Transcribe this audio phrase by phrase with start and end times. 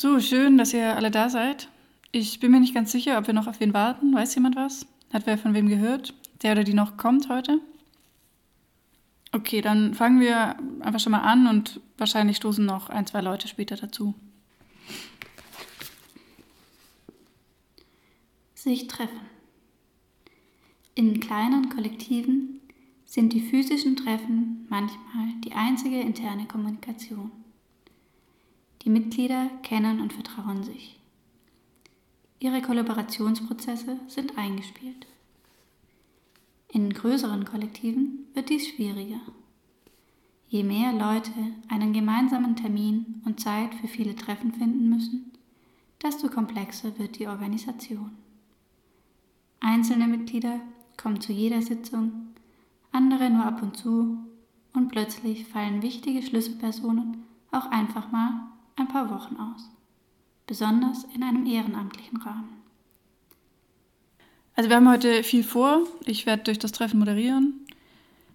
[0.00, 1.68] So, schön, dass ihr alle da seid.
[2.10, 4.14] Ich bin mir nicht ganz sicher, ob wir noch auf wen warten.
[4.14, 4.86] Weiß jemand was?
[5.12, 6.14] Hat wer von wem gehört?
[6.42, 7.60] Der oder die noch kommt heute?
[9.32, 13.46] Okay, dann fangen wir einfach schon mal an und wahrscheinlich stoßen noch ein, zwei Leute
[13.46, 14.14] später dazu.
[18.54, 19.20] Sich treffen.
[20.94, 22.62] In kleinen Kollektiven
[23.04, 27.32] sind die physischen Treffen manchmal die einzige interne Kommunikation.
[28.82, 30.98] Die Mitglieder kennen und vertrauen sich.
[32.38, 35.06] Ihre Kollaborationsprozesse sind eingespielt.
[36.68, 39.20] In größeren Kollektiven wird dies schwieriger.
[40.48, 41.32] Je mehr Leute
[41.68, 45.32] einen gemeinsamen Termin und Zeit für viele Treffen finden müssen,
[46.02, 48.12] desto komplexer wird die Organisation.
[49.60, 50.60] Einzelne Mitglieder
[50.96, 52.30] kommen zu jeder Sitzung,
[52.92, 54.16] andere nur ab und zu
[54.72, 59.68] und plötzlich fallen wichtige Schlüsselpersonen auch einfach mal ein paar Wochen aus,
[60.46, 62.60] besonders in einem ehrenamtlichen Rahmen.
[64.54, 65.86] Also wir haben heute viel vor.
[66.04, 67.66] Ich werde durch das Treffen moderieren.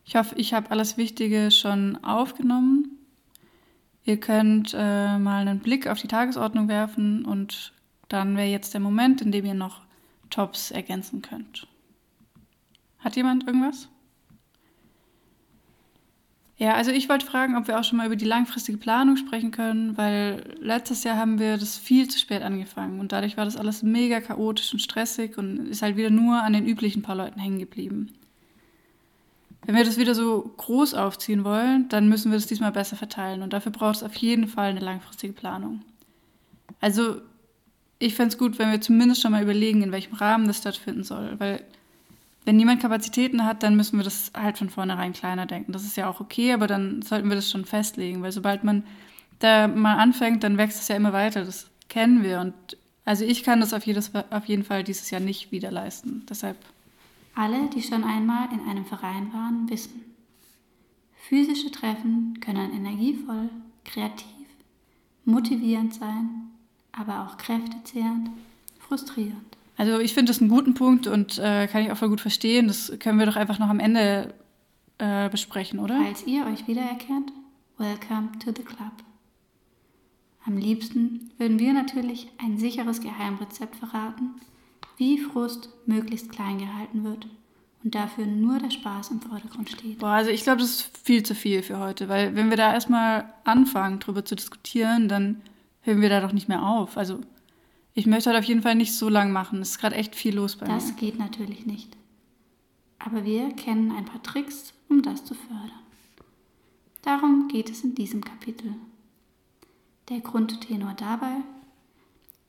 [0.06, 2.98] Ich hoffe, ich habe alles Wichtige schon aufgenommen.
[4.04, 7.74] Ihr könnt äh, mal einen Blick auf die Tagesordnung werfen und
[8.08, 9.82] dann wäre jetzt der Moment, in dem ihr noch
[10.30, 11.68] Tops ergänzen könnt.
[13.00, 13.90] Hat jemand irgendwas?
[16.58, 19.52] Ja, also ich wollte fragen, ob wir auch schon mal über die langfristige Planung sprechen
[19.52, 23.58] können, weil letztes Jahr haben wir das viel zu spät angefangen und dadurch war das
[23.58, 27.42] alles mega chaotisch und stressig und ist halt wieder nur an den üblichen paar Leuten
[27.42, 28.14] hängen geblieben.
[29.66, 33.42] Wenn wir das wieder so groß aufziehen wollen, dann müssen wir das diesmal besser verteilen
[33.42, 35.82] und dafür braucht es auf jeden Fall eine langfristige Planung.
[36.80, 37.18] Also
[38.00, 41.04] ich fände es gut, wenn wir zumindest schon mal überlegen, in welchem Rahmen das stattfinden
[41.04, 41.66] soll, weil
[42.46, 45.72] wenn niemand Kapazitäten hat, dann müssen wir das halt von vornherein kleiner denken.
[45.72, 48.84] Das ist ja auch okay, aber dann sollten wir das schon festlegen, weil sobald man
[49.40, 51.44] da mal anfängt, dann wächst es ja immer weiter.
[51.44, 52.54] Das kennen wir und
[53.04, 56.26] also ich kann das auf, jedes, auf jeden Fall dieses Jahr nicht wieder leisten.
[56.28, 56.58] Deshalb.
[57.36, 60.02] Alle, die schon einmal in einem Verein waren, wissen.
[61.28, 63.50] Physische Treffen können energievoll,
[63.84, 64.28] kreativ,
[65.26, 66.52] motivierend sein,
[66.92, 68.30] aber auch kräftezehrend,
[68.80, 69.55] frustrierend.
[69.78, 72.68] Also ich finde das einen guten Punkt und äh, kann ich auch voll gut verstehen.
[72.68, 74.34] Das können wir doch einfach noch am Ende
[74.98, 76.00] äh, besprechen, oder?
[76.02, 77.32] Falls ihr euch wiedererkennt,
[77.78, 78.94] welcome to the club.
[80.46, 84.36] Am liebsten würden wir natürlich ein sicheres Geheimrezept verraten,
[84.98, 87.28] wie Frust möglichst klein gehalten wird
[87.84, 90.00] und dafür nur der Spaß im Vordergrund steht.
[90.00, 92.74] Boah, also ich glaube, das ist viel zu viel für heute, weil wenn wir da
[92.74, 95.42] erstmal anfangen, darüber zu diskutieren, dann
[95.82, 96.96] hören wir da doch nicht mehr auf.
[96.96, 97.22] Also
[97.98, 99.62] ich möchte halt auf jeden Fall nicht so lang machen.
[99.62, 100.92] Es ist gerade echt viel los bei das mir.
[100.92, 101.96] Das geht natürlich nicht.
[103.00, 105.72] Aber wir kennen ein paar Tricks, um das zu fördern.
[107.02, 108.74] Darum geht es in diesem Kapitel.
[110.10, 111.38] Der Grundtenor dabei,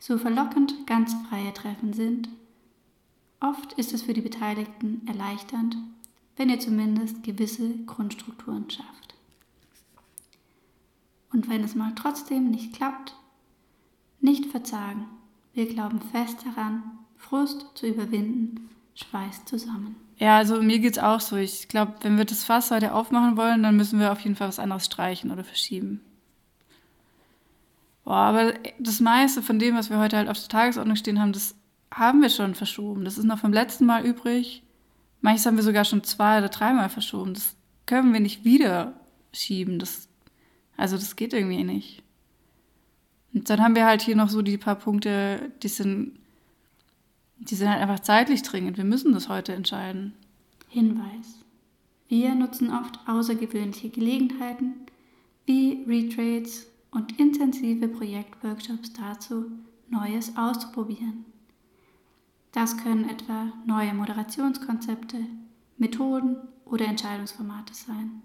[0.01, 2.29] so verlockend ganz freie Treffen sind,
[3.41, 5.77] oft ist es für die Beteiligten erleichternd,
[6.37, 9.15] wenn ihr zumindest gewisse Grundstrukturen schafft.
[11.33, 13.15] Und wenn es mal trotzdem nicht klappt,
[14.21, 15.07] nicht verzagen
[15.57, 16.83] wir glauben fest daran,
[17.17, 19.97] Frust zu überwinden, schweißt zusammen.
[20.19, 21.37] Ja, also mir geht's auch so.
[21.37, 24.49] Ich glaube, wenn wir das Fass heute aufmachen wollen, dann müssen wir auf jeden Fall
[24.49, 26.01] was anderes streichen oder verschieben.
[28.05, 31.33] Boah, aber das meiste von dem, was wir heute halt auf der Tagesordnung stehen haben,
[31.33, 31.57] das
[31.93, 33.05] haben wir schon verschoben.
[33.05, 34.63] Das ist noch vom letzten Mal übrig.
[35.23, 37.35] Manches haben wir sogar schon zwei oder dreimal verschoben.
[37.35, 37.57] Das
[37.87, 38.93] können wir nicht wieder
[39.33, 39.79] schieben.
[39.79, 40.09] Das,
[40.77, 42.03] also das geht irgendwie nicht.
[43.33, 46.19] Und dann haben wir halt hier noch so die paar Punkte, die sind,
[47.39, 48.77] die sind halt einfach zeitlich dringend.
[48.77, 50.15] Wir müssen das heute entscheiden.
[50.69, 51.45] Hinweis.
[52.09, 54.75] Wir nutzen oft außergewöhnliche Gelegenheiten
[55.45, 59.51] wie Retrades und intensive Projektworkshops dazu,
[59.89, 61.25] Neues auszuprobieren.
[62.53, 65.19] Das können etwa neue Moderationskonzepte,
[65.77, 68.23] Methoden oder Entscheidungsformate sein.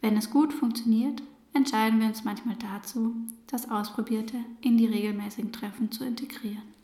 [0.00, 1.22] Wenn es gut funktioniert,
[1.54, 3.14] entscheiden wir uns manchmal dazu,
[3.46, 6.74] das Ausprobierte in die regelmäßigen Treffen zu integrieren.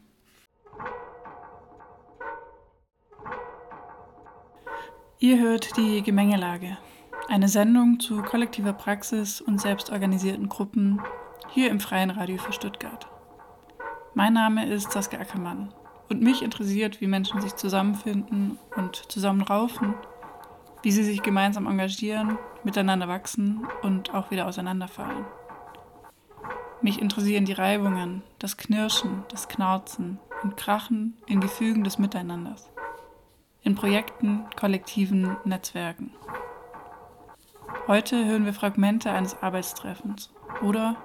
[5.19, 6.78] Ihr hört die Gemengelage,
[7.28, 11.00] eine Sendung zu kollektiver Praxis und selbstorganisierten Gruppen
[11.50, 13.06] hier im Freien Radio für Stuttgart.
[14.14, 15.75] Mein Name ist Saskia Ackermann
[16.08, 19.94] und mich interessiert, wie Menschen sich zusammenfinden und zusammenraufen
[20.82, 25.25] wie sie sich gemeinsam engagieren, miteinander wachsen und auch wieder auseinanderfallen.
[26.82, 32.71] Mich interessieren die Reibungen, das Knirschen, das Knarzen und Krachen in Gefügen des Miteinanders,
[33.62, 36.12] in Projekten, kollektiven Netzwerken.
[37.87, 40.97] Heute hören wir Fragmente eines Arbeitstreffens oder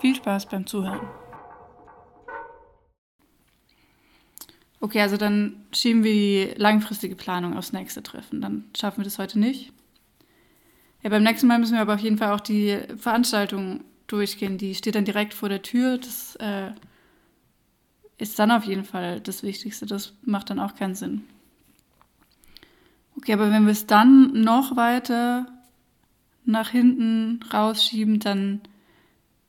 [0.02, 1.00] Viel Spaß beim Zuhören.
[4.80, 8.40] Okay, also dann schieben wir die langfristige Planung aufs nächste Treffen.
[8.40, 9.72] Dann schaffen wir das heute nicht.
[11.04, 14.58] Ja, beim nächsten Mal müssen wir aber auf jeden Fall auch die Veranstaltung durchgehen.
[14.58, 15.98] Die steht dann direkt vor der Tür.
[15.98, 16.72] Das äh,
[18.18, 19.86] ist dann auf jeden Fall das Wichtigste.
[19.86, 21.22] Das macht dann auch keinen Sinn.
[23.16, 25.46] Okay, aber wenn wir es dann noch weiter
[26.44, 28.62] nach hinten rausschieben, dann,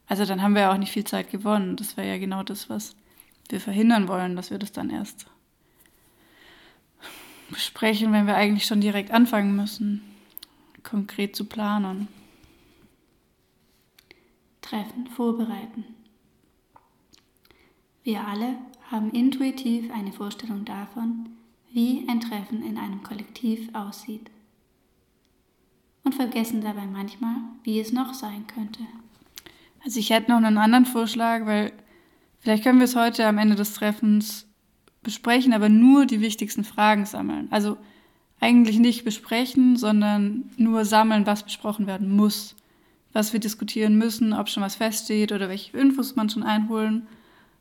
[0.08, 1.76] also dann haben wir ja auch nicht viel Zeit gewonnen.
[1.76, 2.96] Das wäre ja genau das, was
[3.50, 5.26] wir verhindern wollen, dass wir das dann erst
[7.50, 10.02] besprechen, wenn wir eigentlich schon direkt anfangen müssen,
[10.82, 12.08] konkret zu planen.
[14.62, 15.86] Treffen vorbereiten.
[18.04, 18.58] Wir alle
[18.90, 21.30] haben intuitiv eine Vorstellung davon,
[21.72, 24.30] wie ein Treffen in einem Kollektiv aussieht.
[26.04, 28.82] Und vergessen dabei manchmal, wie es noch sein könnte.
[29.84, 31.74] Also ich hätte noch einen anderen Vorschlag, weil
[32.44, 34.46] Vielleicht können wir es heute am Ende des Treffens
[35.02, 37.48] besprechen, aber nur die wichtigsten Fragen sammeln.
[37.52, 37.78] Also
[38.42, 42.58] eigentlich nicht besprechen, sondern nur sammeln, was besprochen werden muss,
[43.14, 47.08] was wir diskutieren müssen, ob schon was feststeht oder welche Infos man schon einholen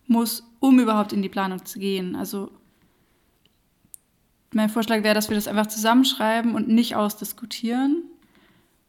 [0.09, 2.17] muss, um überhaupt in die Planung zu gehen.
[2.17, 2.51] Also
[4.53, 8.03] mein Vorschlag wäre, dass wir das einfach zusammenschreiben und nicht ausdiskutieren,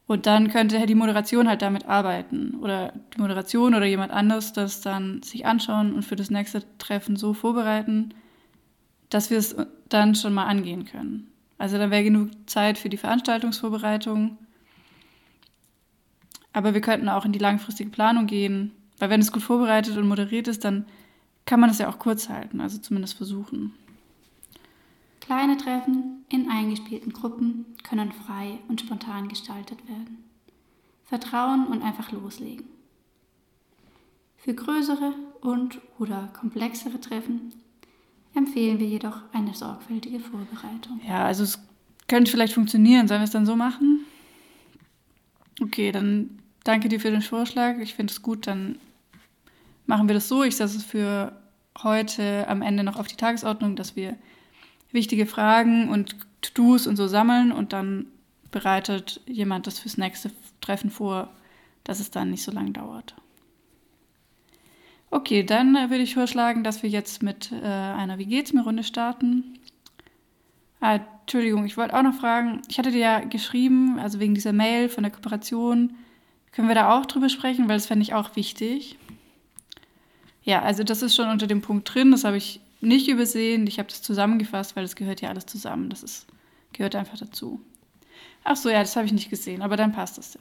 [0.06, 4.80] und dann könnte die Moderation halt damit arbeiten oder die Moderation oder jemand anderes das
[4.80, 8.12] dann sich anschauen und für das nächste Treffen so vorbereiten,
[9.08, 9.56] dass wir es
[9.88, 11.28] dann schon mal angehen können.
[11.56, 14.36] Also dann wäre genug Zeit für die Veranstaltungsvorbereitung.
[16.52, 20.06] Aber wir könnten auch in die langfristige Planung gehen, weil wenn es gut vorbereitet und
[20.06, 20.84] moderiert ist, dann
[21.46, 23.72] kann man es ja auch kurz halten, also zumindest versuchen.
[25.24, 30.22] Kleine Treffen in eingespielten Gruppen können frei und spontan gestaltet werden.
[31.06, 32.66] Vertrauen und einfach loslegen.
[34.36, 37.54] Für größere und oder komplexere Treffen
[38.34, 41.00] empfehlen wir jedoch eine sorgfältige Vorbereitung.
[41.08, 41.58] Ja, also es
[42.06, 43.08] könnte vielleicht funktionieren.
[43.08, 44.00] Sollen wir es dann so machen?
[45.62, 47.78] Okay, dann danke dir für den Vorschlag.
[47.78, 48.78] Ich finde es gut, dann
[49.86, 50.42] machen wir das so.
[50.42, 51.32] Ich setze es für
[51.82, 54.18] heute am Ende noch auf die Tagesordnung, dass wir
[54.94, 58.06] wichtige Fragen und To-Dos und so sammeln und dann
[58.50, 60.30] bereitet jemand das fürs nächste
[60.60, 61.30] Treffen vor,
[61.82, 63.14] dass es dann nicht so lange dauert.
[65.10, 68.62] Okay, dann äh, würde ich vorschlagen, dass wir jetzt mit äh, einer Wie geht's mir
[68.62, 69.58] Runde starten.
[70.80, 74.52] Ah, Entschuldigung, ich wollte auch noch fragen, ich hatte dir ja geschrieben, also wegen dieser
[74.52, 75.94] Mail von der Kooperation,
[76.52, 78.98] können wir da auch drüber sprechen, weil das fände ich auch wichtig.
[80.42, 83.66] Ja, also das ist schon unter dem Punkt drin, das habe ich nicht übersehen.
[83.66, 85.90] Ich habe das zusammengefasst, weil das gehört ja alles zusammen.
[85.90, 86.26] Das ist,
[86.72, 87.60] gehört einfach dazu.
[88.44, 90.40] Ach so, ja, das habe ich nicht gesehen, aber dann passt es ja.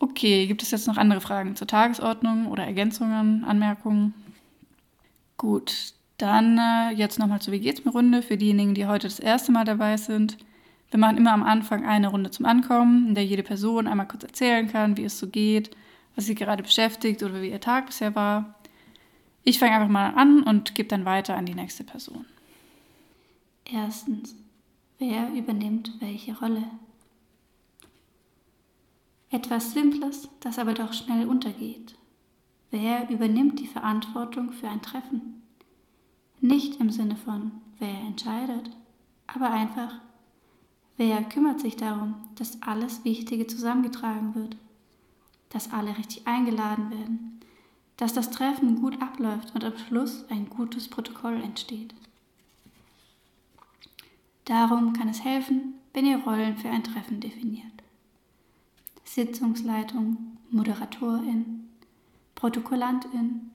[0.00, 4.14] Okay, gibt es jetzt noch andere Fragen zur Tagesordnung oder Ergänzungen, Anmerkungen?
[5.36, 9.18] Gut, dann äh, jetzt nochmal zur Wie geht's mir Runde für diejenigen, die heute das
[9.18, 10.38] erste Mal dabei sind.
[10.90, 14.22] Wir machen immer am Anfang eine Runde zum Ankommen, in der jede Person einmal kurz
[14.22, 15.70] erzählen kann, wie es so geht,
[16.16, 18.57] was sie gerade beschäftigt oder wie ihr Tag bisher war.
[19.48, 22.26] Ich fange einfach mal an und gebe dann weiter an die nächste Person.
[23.64, 24.34] Erstens,
[24.98, 26.64] wer übernimmt welche Rolle?
[29.30, 31.96] Etwas Simples, das aber doch schnell untergeht.
[32.70, 35.40] Wer übernimmt die Verantwortung für ein Treffen?
[36.42, 38.68] Nicht im Sinne von, wer entscheidet,
[39.26, 39.94] aber einfach,
[40.98, 44.58] wer kümmert sich darum, dass alles Wichtige zusammengetragen wird,
[45.48, 47.37] dass alle richtig eingeladen werden,
[47.98, 51.94] dass das Treffen gut abläuft und am Schluss ein gutes Protokoll entsteht.
[54.44, 57.66] Darum kann es helfen, wenn ihr Rollen für ein Treffen definiert.
[59.04, 61.68] Sitzungsleitung, Moderatorin,
[62.34, 63.50] Protokollantin,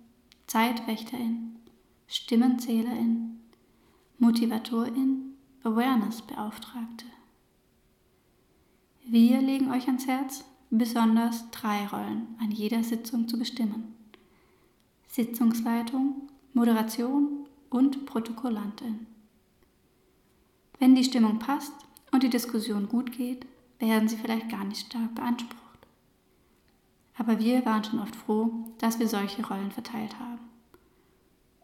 [0.46, 1.56] Zeitwächterin,
[2.08, 3.40] Stimmenzählerin,
[4.20, 7.06] Motivatorin, Awareness-Beauftragte.
[9.06, 13.93] Wir legen euch ans Herz, besonders drei Rollen an jeder Sitzung zu bestimmen.
[15.16, 19.06] Sitzungsleitung, Moderation und Protokollantin.
[20.80, 21.72] Wenn die Stimmung passt
[22.12, 23.46] und die Diskussion gut geht,
[23.78, 25.88] werden sie vielleicht gar nicht stark beansprucht.
[27.16, 30.40] Aber wir waren schon oft froh, dass wir solche Rollen verteilt haben.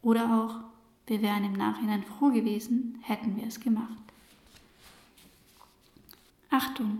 [0.03, 0.60] Oder auch,
[1.08, 3.98] wir wären im Nachhinein froh gewesen, hätten wir es gemacht.
[6.51, 7.00] Achtung,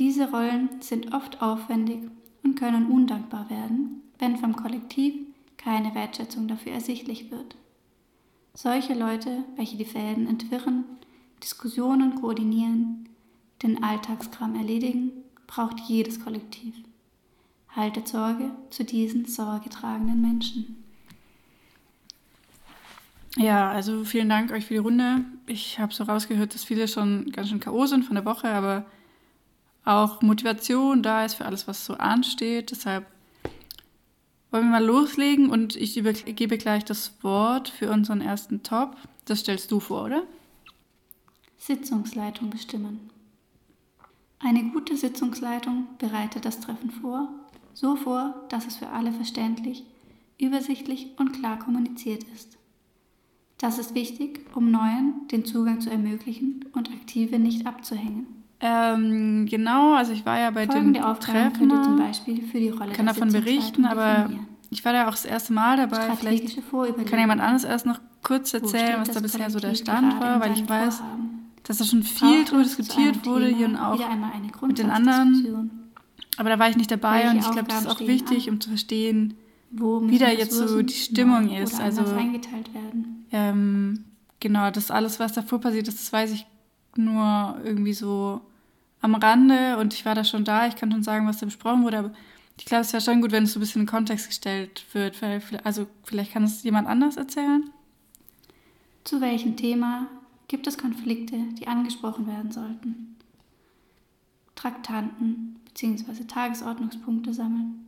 [0.00, 2.10] diese Rollen sind oft aufwendig
[2.42, 5.29] und können undankbar werden, wenn vom Kollektiv
[5.62, 7.54] keine Wertschätzung dafür ersichtlich wird.
[8.54, 10.84] Solche Leute, welche die Fäden entwirren,
[11.42, 13.08] Diskussionen koordinieren,
[13.62, 15.12] den Alltagskram erledigen,
[15.46, 16.74] braucht jedes Kollektiv.
[17.68, 20.84] Haltet Sorge zu diesen sorgetragenden Menschen.
[23.36, 25.24] Ja, also vielen Dank euch für die Runde.
[25.46, 27.86] Ich habe so rausgehört, dass viele schon ganz schön K.O.
[27.86, 28.86] sind von der Woche, aber
[29.84, 32.72] auch Motivation da ist für alles, was so ansteht.
[32.72, 33.06] Deshalb
[34.50, 38.96] wollen wir mal loslegen und ich übergebe gleich das Wort für unseren ersten Top.
[39.24, 40.22] Das stellst du vor, oder?
[41.58, 43.10] Sitzungsleitung bestimmen.
[44.38, 47.28] Eine gute Sitzungsleitung bereitet das Treffen vor,
[47.74, 49.84] so vor, dass es für alle verständlich,
[50.38, 52.56] übersichtlich und klar kommuniziert ist.
[53.58, 58.39] Das ist wichtig, um Neuen den Zugang zu ermöglichen und Aktive nicht abzuhängen.
[58.62, 61.82] Ähm, genau, also ich war ja bei Folgende dem Aufgaben Treffen.
[61.82, 64.28] zum Beispiel für die Rolle kann davon berichten, aber
[64.68, 66.14] ich war da auch das erste Mal dabei.
[66.16, 66.58] Vielleicht
[67.06, 70.52] kann jemand anderes erst noch kurz erzählen, was da bisher so der Stand war, weil
[70.52, 71.48] ich weiß, Vorhaben?
[71.62, 75.70] dass da schon viel drüber diskutiert wurde Thema hier und auch mit den anderen.
[76.36, 78.54] Aber da war ich nicht dabei Welche und ich glaube, das ist auch wichtig, an?
[78.54, 79.34] um zu verstehen,
[79.70, 81.80] wie da jetzt so die Stimmung neu ist.
[81.80, 82.02] Also
[83.32, 84.04] ähm,
[84.38, 86.46] genau, das alles, was davor passiert ist, das weiß ich
[86.96, 88.40] nur irgendwie so
[89.00, 90.66] am Rande und ich war da schon da.
[90.66, 92.12] Ich kann schon sagen, was da besprochen wurde, aber
[92.58, 95.22] ich glaube, es wäre schon gut, wenn es so ein bisschen in Kontext gestellt wird,
[95.22, 97.70] weil also vielleicht kann es jemand anders erzählen.
[99.04, 100.06] Zu welchem Thema
[100.48, 103.16] gibt es Konflikte, die angesprochen werden sollten?
[104.54, 106.24] Traktanten bzw.
[106.24, 107.86] Tagesordnungspunkte sammeln.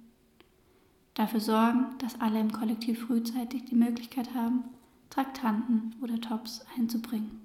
[1.12, 4.64] Dafür sorgen, dass alle im Kollektiv frühzeitig die Möglichkeit haben,
[5.10, 7.41] Traktanten oder Tops einzubringen.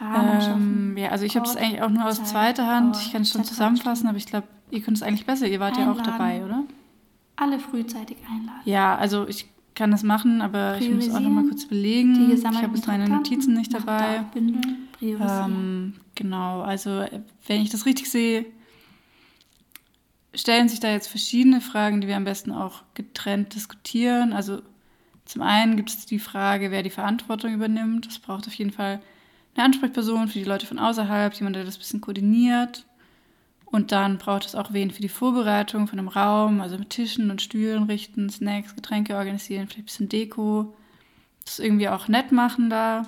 [0.00, 0.90] Rahmen schaffen.
[0.90, 2.96] Ähm, ja, also ich habe das eigentlich auch nur aus Zeit, zweiter Hand.
[2.96, 5.46] Ort, Ich kann es schon zusammenfassen, aber ich glaube, ihr könnt es eigentlich besser.
[5.46, 6.12] Ihr wart ja auch Einladen.
[6.18, 6.62] dabei, oder?
[7.36, 8.60] Alle frühzeitig einladen.
[8.64, 12.30] Ja, also ich kann das machen, aber ich muss auch noch mal kurz belegen.
[12.32, 14.24] Ich habe jetzt meine Notizen nicht dabei.
[15.00, 18.44] Ähm, genau, also äh, wenn ich das richtig sehe,
[20.34, 24.32] stellen sich da jetzt verschiedene Fragen, die wir am besten auch getrennt diskutieren.
[24.32, 24.60] Also
[25.24, 28.06] zum einen gibt es die Frage, wer die Verantwortung übernimmt.
[28.06, 29.00] Das braucht auf jeden Fall
[29.60, 32.86] eine Ansprechperson für die Leute von außerhalb, jemand, der das ein bisschen koordiniert.
[33.66, 37.30] Und dann braucht es auch wen für die Vorbereitung von einem Raum, also mit Tischen
[37.30, 40.74] und Stühlen richten, Snacks, Getränke organisieren, vielleicht ein bisschen Deko.
[41.44, 43.06] Das irgendwie auch nett machen da.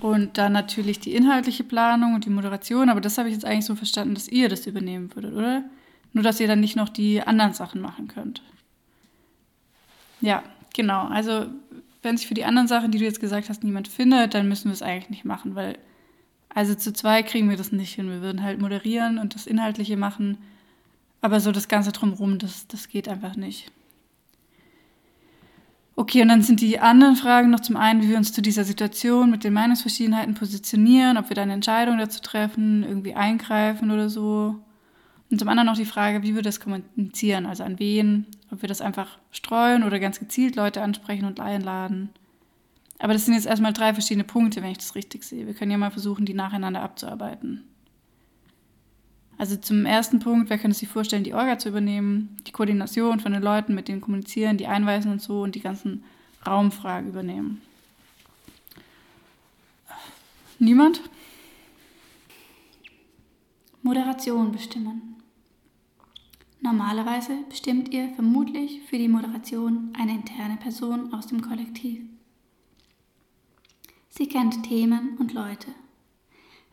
[0.00, 3.64] Und dann natürlich die inhaltliche Planung und die Moderation, aber das habe ich jetzt eigentlich
[3.64, 5.64] so verstanden, dass ihr das übernehmen würdet, oder?
[6.12, 8.42] Nur, dass ihr dann nicht noch die anderen Sachen machen könnt.
[10.20, 10.42] Ja,
[10.74, 11.06] genau.
[11.08, 11.46] Also,
[12.02, 14.66] wenn sich für die anderen Sachen, die du jetzt gesagt hast, niemand findet, dann müssen
[14.66, 15.78] wir es eigentlich nicht machen, weil,
[16.48, 18.10] also zu zwei kriegen wir das nicht hin.
[18.10, 20.38] Wir würden halt moderieren und das Inhaltliche machen,
[21.20, 23.72] aber so das Ganze drumherum, das, das geht einfach nicht.
[25.96, 28.62] Okay, und dann sind die anderen Fragen noch zum einen, wie wir uns zu dieser
[28.62, 34.08] Situation mit den Meinungsverschiedenheiten positionieren, ob wir da eine Entscheidung dazu treffen, irgendwie eingreifen oder
[34.08, 34.60] so.
[35.30, 38.68] Und zum anderen noch die Frage, wie wir das kommunizieren, also an wen, ob wir
[38.68, 42.10] das einfach streuen oder ganz gezielt Leute ansprechen und einladen.
[42.98, 45.46] Aber das sind jetzt erstmal drei verschiedene Punkte, wenn ich das richtig sehe.
[45.46, 47.62] Wir können ja mal versuchen, die nacheinander abzuarbeiten.
[49.36, 53.32] Also zum ersten Punkt, wer könnte sich vorstellen, die Orga zu übernehmen, die Koordination von
[53.32, 56.02] den Leuten, mit denen kommunizieren, die einweisen und so und die ganzen
[56.44, 57.62] Raumfragen übernehmen.
[60.58, 61.02] Niemand?
[63.82, 65.17] Moderation bestimmen.
[66.60, 72.02] Normalerweise bestimmt ihr vermutlich für die Moderation eine interne Person aus dem Kollektiv.
[74.08, 75.68] Sie kennt Themen und Leute.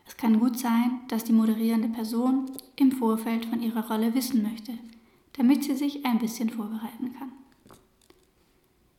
[0.04, 4.76] Es kann gut sein, dass die moderierende Person im Vorfeld von ihrer Rolle wissen möchte,
[5.34, 7.32] damit sie sich ein bisschen vorbereiten kann.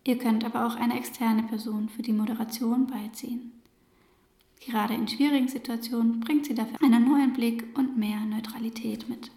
[0.06, 3.52] Ihr könnt aber auch eine externe Person für die Moderation beiziehen.
[4.62, 9.32] Gerade in schwierigen Situationen bringt sie dafür einen neuen Blick und mehr Neutralität mit.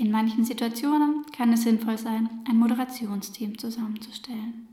[0.00, 4.66] In manchen Situationen kann es sinnvoll sein, ein Moderationsteam zusammenzustellen.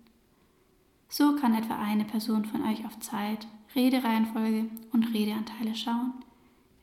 [1.10, 6.14] So kann etwa eine Person von euch auf Zeit, Redereihenfolge und Redeanteile schauen,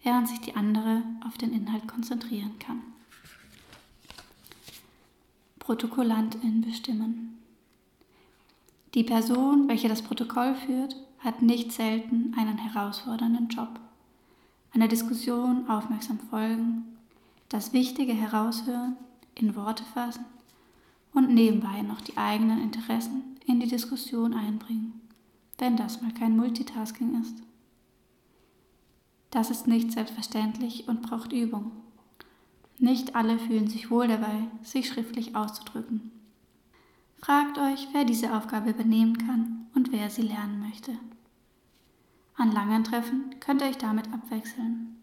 [0.02, 2.82] während sich die andere auf den Inhalt konzentrieren kann.
[5.58, 7.38] Protokollantin bestimmen.
[8.92, 13.80] Die Person, welche das Protokoll führt, hat nicht selten einen herausfordernden Job.
[14.74, 16.93] Einer Diskussion aufmerksam folgen,
[17.48, 18.96] das Wichtige heraushören,
[19.34, 20.24] in Worte fassen
[21.12, 25.00] und nebenbei noch die eigenen Interessen in die Diskussion einbringen,
[25.58, 27.42] wenn das mal kein Multitasking ist.
[29.30, 31.72] Das ist nicht selbstverständlich und braucht Übung.
[32.78, 36.12] Nicht alle fühlen sich wohl dabei, sich schriftlich auszudrücken.
[37.18, 40.92] Fragt euch, wer diese Aufgabe übernehmen kann und wer sie lernen möchte.
[42.36, 44.93] An langen Treffen könnt ihr euch damit abwechseln.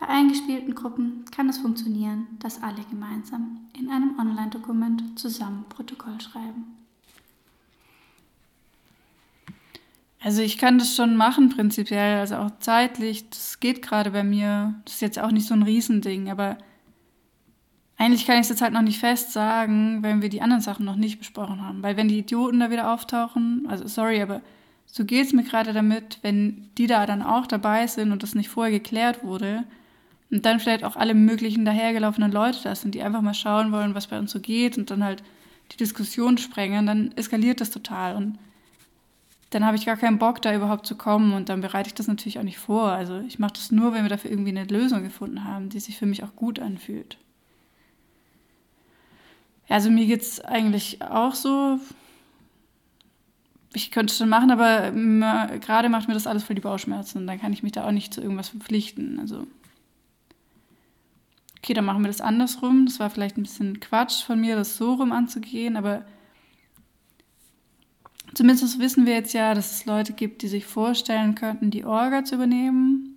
[0.00, 6.64] Bei eingespielten Gruppen kann es funktionieren, dass alle gemeinsam in einem Online-Dokument zusammen Protokoll schreiben.
[10.22, 14.74] Also ich kann das schon machen prinzipiell, also auch zeitlich, das geht gerade bei mir.
[14.86, 16.56] Das ist jetzt auch nicht so ein Riesending, aber
[17.98, 20.86] eigentlich kann ich es jetzt halt noch nicht fest sagen, wenn wir die anderen Sachen
[20.86, 21.82] noch nicht besprochen haben.
[21.82, 24.40] Weil wenn die Idioten da wieder auftauchen, also sorry, aber
[24.86, 28.34] so geht es mir gerade damit, wenn die da dann auch dabei sind und das
[28.34, 29.64] nicht vorher geklärt wurde
[30.30, 33.94] und dann vielleicht auch alle möglichen dahergelaufenen Leute da sind, die einfach mal schauen wollen,
[33.94, 35.22] was bei uns so geht und dann halt
[35.72, 38.38] die Diskussion sprengen, dann eskaliert das total und
[39.50, 42.06] dann habe ich gar keinen Bock, da überhaupt zu kommen und dann bereite ich das
[42.06, 42.90] natürlich auch nicht vor.
[42.90, 45.98] Also ich mache das nur, wenn wir dafür irgendwie eine Lösung gefunden haben, die sich
[45.98, 47.18] für mich auch gut anfühlt.
[49.68, 51.80] Also mir geht es eigentlich auch so,
[53.72, 54.90] ich könnte es schon machen, aber
[55.58, 57.18] gerade macht mir das alles voll die Bauchschmerzen.
[57.18, 59.20] Und dann kann ich mich da auch nicht zu irgendwas verpflichten.
[59.20, 59.46] Also,
[61.62, 62.86] okay, dann machen wir das andersrum.
[62.86, 66.04] Das war vielleicht ein bisschen Quatsch von mir, das so rum anzugehen, aber
[68.34, 72.24] zumindest wissen wir jetzt ja, dass es Leute gibt, die sich vorstellen könnten, die Orga
[72.24, 73.16] zu übernehmen.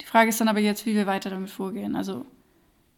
[0.00, 1.94] Die Frage ist dann aber jetzt, wie wir weiter damit vorgehen.
[1.94, 2.26] Also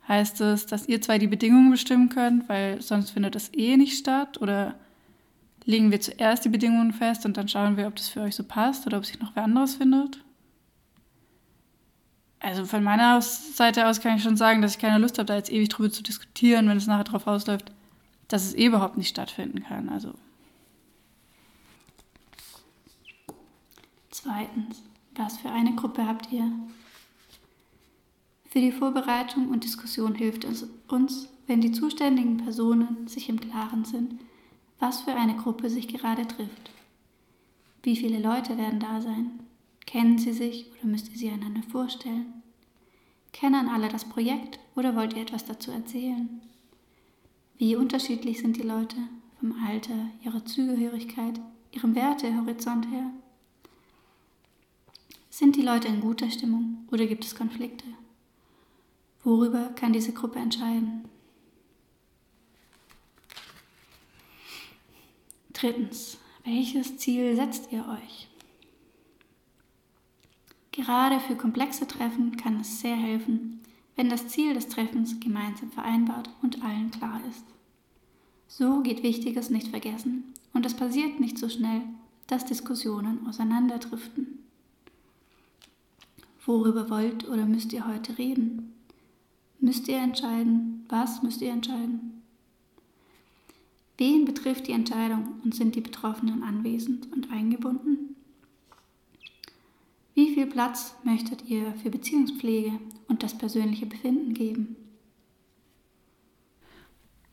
[0.08, 3.98] heißt es, dass ihr zwei die Bedingungen bestimmen könnt, weil sonst findet das eh nicht
[3.98, 4.40] statt?
[4.40, 4.76] Oder
[5.64, 8.44] legen wir zuerst die Bedingungen fest und dann schauen wir, ob das für euch so
[8.44, 10.20] passt oder ob sich noch wer anderes findet.
[12.40, 15.36] Also von meiner Seite aus kann ich schon sagen, dass ich keine Lust habe, da
[15.36, 17.72] jetzt ewig drüber zu diskutieren, wenn es nachher darauf ausläuft,
[18.28, 19.88] dass es eh überhaupt nicht stattfinden kann.
[19.88, 20.14] Also.
[24.10, 24.82] Zweitens,
[25.14, 26.50] was für eine Gruppe habt ihr?
[28.48, 33.84] Für die Vorbereitung und Diskussion hilft es uns, wenn die zuständigen Personen sich im Klaren
[33.84, 34.20] sind,
[34.78, 36.70] was für eine Gruppe sich gerade trifft.
[37.82, 39.45] Wie viele Leute werden da sein?
[39.86, 42.42] Kennen sie sich oder müsst ihr sie einander vorstellen?
[43.32, 46.40] Kennen alle das Projekt oder wollt ihr etwas dazu erzählen?
[47.56, 48.96] Wie unterschiedlich sind die Leute
[49.38, 51.40] vom Alter, ihrer Zugehörigkeit,
[51.72, 53.10] ihrem Wertehorizont her?
[55.30, 57.84] Sind die Leute in guter Stimmung oder gibt es Konflikte?
[59.22, 61.08] Worüber kann diese Gruppe entscheiden?
[65.52, 68.25] Drittens, welches Ziel setzt ihr euch?
[70.76, 73.60] Gerade für komplexe Treffen kann es sehr helfen,
[73.96, 77.46] wenn das Ziel des Treffens gemeinsam vereinbart und allen klar ist.
[78.46, 81.80] So geht Wichtiges nicht vergessen und es passiert nicht so schnell,
[82.26, 84.40] dass Diskussionen auseinanderdriften.
[86.44, 88.74] Worüber wollt oder müsst ihr heute reden?
[89.58, 90.84] Müsst ihr entscheiden?
[90.90, 92.22] Was müsst ihr entscheiden?
[93.96, 98.15] Wen betrifft die Entscheidung und sind die Betroffenen anwesend und eingebunden?
[100.16, 102.72] Wie viel Platz möchtet ihr für Beziehungspflege
[103.06, 104.76] und das persönliche Befinden geben?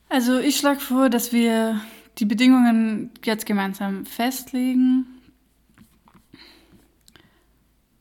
[0.09, 1.79] Also ich schlage vor, dass wir
[2.17, 5.07] die Bedingungen jetzt gemeinsam festlegen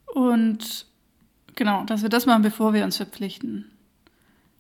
[0.07, 0.87] und
[1.55, 3.71] genau, dass wir das machen, bevor wir uns verpflichten.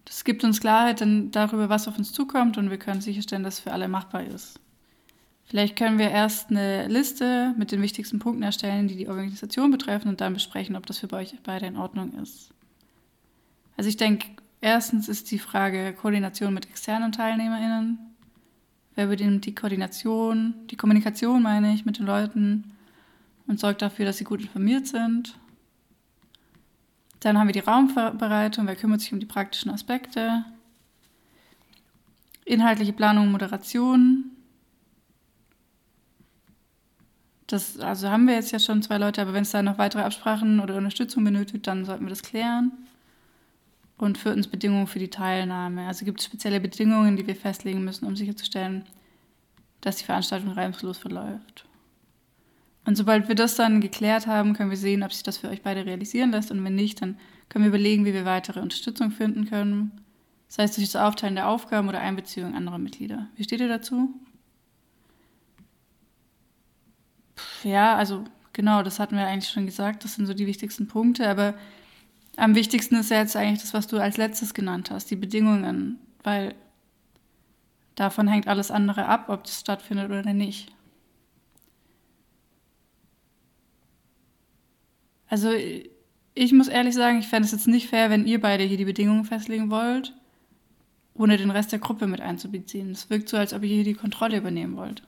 [0.05, 3.61] Das gibt uns Klarheit darüber, was auf uns zukommt und wir können sicherstellen, dass es
[3.61, 4.61] für alle machbar ist.
[5.53, 10.09] Vielleicht können wir erst eine Liste mit den wichtigsten Punkten erstellen, die die Organisation betreffen
[10.09, 12.55] und dann besprechen, ob das für euch beide in Ordnung ist.
[13.77, 14.29] Also ich denke,
[14.63, 17.99] erstens ist die Frage Koordination mit externen TeilnehmerInnen.
[18.95, 22.73] Wer übernimmt die Koordination, die Kommunikation meine ich, mit den Leuten
[23.47, 25.39] und sorgt dafür, dass sie gut informiert sind?
[27.21, 30.47] Dann haben wir die Raumbereitung, wer kümmert sich um die praktischen Aspekte.
[32.47, 34.31] Inhaltliche Planung und Moderation.
[37.53, 40.01] Das, also haben wir jetzt ja schon zwei Leute, aber wenn es da noch weitere
[40.01, 42.73] Absprachen oder Unterstützung benötigt, dann sollten wir das klären.
[43.99, 45.87] Und viertens Bedingungen für die Teilnahme.
[45.87, 48.87] Also gibt es spezielle Bedingungen, die wir festlegen müssen, um sicherzustellen,
[49.83, 51.67] dass die Veranstaltung reibungslos verläuft.
[52.87, 55.61] Und sobald wir das dann geklärt haben, können wir sehen, ob sich das für euch
[55.61, 56.51] beide realisieren lässt.
[56.51, 57.19] Und wenn nicht, dann
[57.51, 59.93] können wir überlegen, wie wir weitere Unterstützung finden können.
[60.49, 63.29] sei es durch das Aufteilen der Aufgaben oder Einbeziehung anderer Mitglieder.
[63.37, 64.15] Wie steht ihr dazu?
[67.65, 70.05] Ja, also genau, das hatten wir eigentlich schon gesagt.
[70.05, 71.29] Das sind so die wichtigsten Punkte.
[71.29, 71.55] Aber
[72.37, 75.99] am wichtigsten ist ja jetzt eigentlich das, was du als letztes genannt hast, die Bedingungen.
[76.23, 76.55] Weil
[77.95, 80.73] davon hängt alles andere ab, ob das stattfindet oder nicht.
[85.29, 85.51] Also
[86.35, 88.85] ich muss ehrlich sagen, ich fände es jetzt nicht fair, wenn ihr beide hier die
[88.85, 90.15] Bedingungen festlegen wollt,
[91.15, 92.91] ohne den Rest der Gruppe mit einzubeziehen.
[92.91, 95.03] Es wirkt so, als ob ihr hier die Kontrolle übernehmen wollt.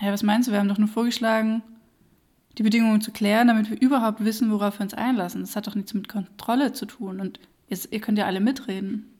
[0.00, 0.52] Hey, was meinst du?
[0.52, 1.60] Wir haben doch nur vorgeschlagen,
[2.56, 5.40] die Bedingungen zu klären, damit wir überhaupt wissen, worauf wir uns einlassen.
[5.40, 7.20] Das hat doch nichts mit Kontrolle zu tun.
[7.20, 9.12] Und jetzt, ihr könnt ja alle mitreden.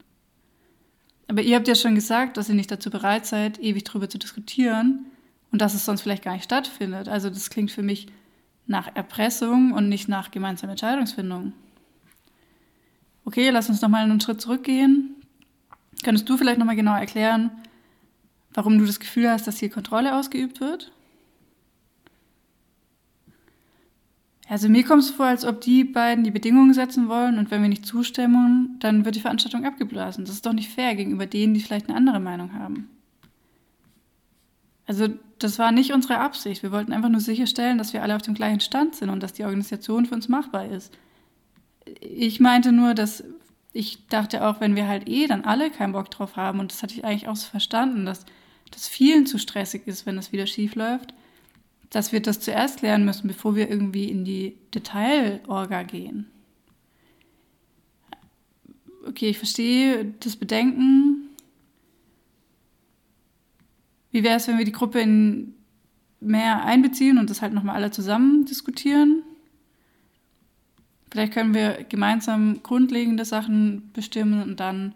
[1.27, 4.17] Aber ihr habt ja schon gesagt, dass ihr nicht dazu bereit seid, ewig darüber zu
[4.17, 5.07] diskutieren
[5.51, 7.09] und dass es sonst vielleicht gar nicht stattfindet.
[7.09, 8.07] Also das klingt für mich
[8.65, 11.51] nach Erpressung und nicht nach gemeinsamer Entscheidungsfindung.
[13.25, 15.17] Okay, lass uns nochmal einen Schritt zurückgehen.
[16.03, 17.51] Könntest du vielleicht nochmal genau erklären,
[18.59, 20.91] warum du das Gefühl hast, dass hier Kontrolle ausgeübt wird?
[24.49, 27.61] Also mir kommt es vor, als ob die beiden die Bedingungen setzen wollen und wenn
[27.61, 30.25] wir nicht zustimmen, dann wird die Veranstaltung abgeblasen.
[30.25, 32.89] Das ist doch nicht fair gegenüber denen, die vielleicht eine andere Meinung haben.
[34.85, 36.61] Also das war nicht unsere Absicht.
[36.61, 39.31] Wir wollten einfach nur sicherstellen, dass wir alle auf dem gleichen Stand sind und dass
[39.31, 40.91] die Organisation für uns machbar ist.
[42.01, 43.23] Ich meinte nur, dass
[43.71, 46.83] ich dachte auch, wenn wir halt eh dann alle keinen Bock drauf haben, und das
[46.83, 48.25] hatte ich eigentlich auch so verstanden, dass
[48.71, 51.13] das vielen zu stressig ist, wenn das wieder schief läuft,
[51.89, 56.27] dass wir das zuerst klären müssen, bevor wir irgendwie in die Detailorga gehen.
[59.07, 61.29] Okay, ich verstehe das Bedenken.
[64.11, 65.55] Wie wäre es, wenn wir die Gruppe in
[66.19, 69.23] mehr einbeziehen und das halt nochmal alle zusammen diskutieren?
[71.11, 74.93] Vielleicht können wir gemeinsam grundlegende Sachen bestimmen und dann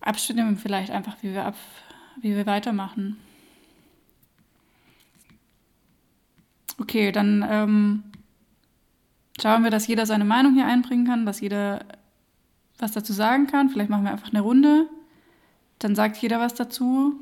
[0.00, 1.56] abstimmen, vielleicht einfach, wie wir, ab,
[2.20, 3.16] wie wir weitermachen.
[6.78, 8.02] Okay, dann ähm,
[9.40, 11.84] schauen wir, dass jeder seine Meinung hier einbringen kann, dass jeder
[12.78, 13.70] was dazu sagen kann.
[13.70, 14.88] Vielleicht machen wir einfach eine Runde.
[15.78, 17.14] Dann sagt jeder was dazu.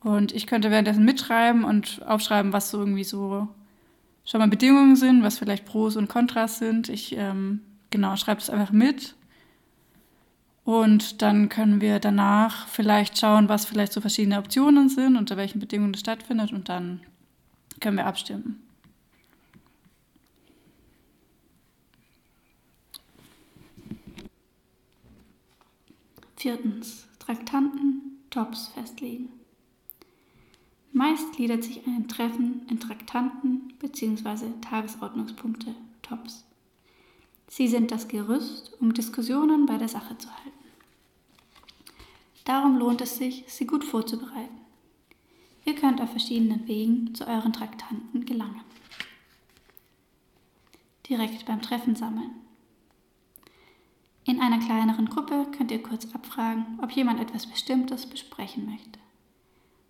[0.00, 3.48] Und ich könnte währenddessen mitschreiben und aufschreiben, was so irgendwie so
[4.24, 6.88] schon mal Bedingungen sind, was vielleicht Pros und Kontras sind.
[6.88, 9.14] Ich ähm, genau schreibe es einfach mit.
[10.64, 15.60] Und dann können wir danach vielleicht schauen, was vielleicht so verschiedene Optionen sind, unter welchen
[15.60, 17.00] Bedingungen das stattfindet und dann
[17.80, 18.62] können wir abstimmen.
[26.36, 27.08] Viertens.
[27.24, 29.30] Traktanten, Tops festlegen.
[30.92, 34.50] Meist gliedert sich ein Treffen in Traktanten bzw.
[34.60, 36.44] Tagesordnungspunkte, Tops.
[37.48, 40.53] Sie sind das Gerüst, um Diskussionen bei der Sache zu halten.
[42.44, 44.60] Darum lohnt es sich, sie gut vorzubereiten.
[45.64, 48.60] Ihr könnt auf verschiedenen Wegen zu euren Traktanten gelangen.
[51.08, 52.30] Direkt beim Treffen sammeln.
[54.26, 58.98] In einer kleineren Gruppe könnt ihr kurz abfragen, ob jemand etwas Bestimmtes besprechen möchte.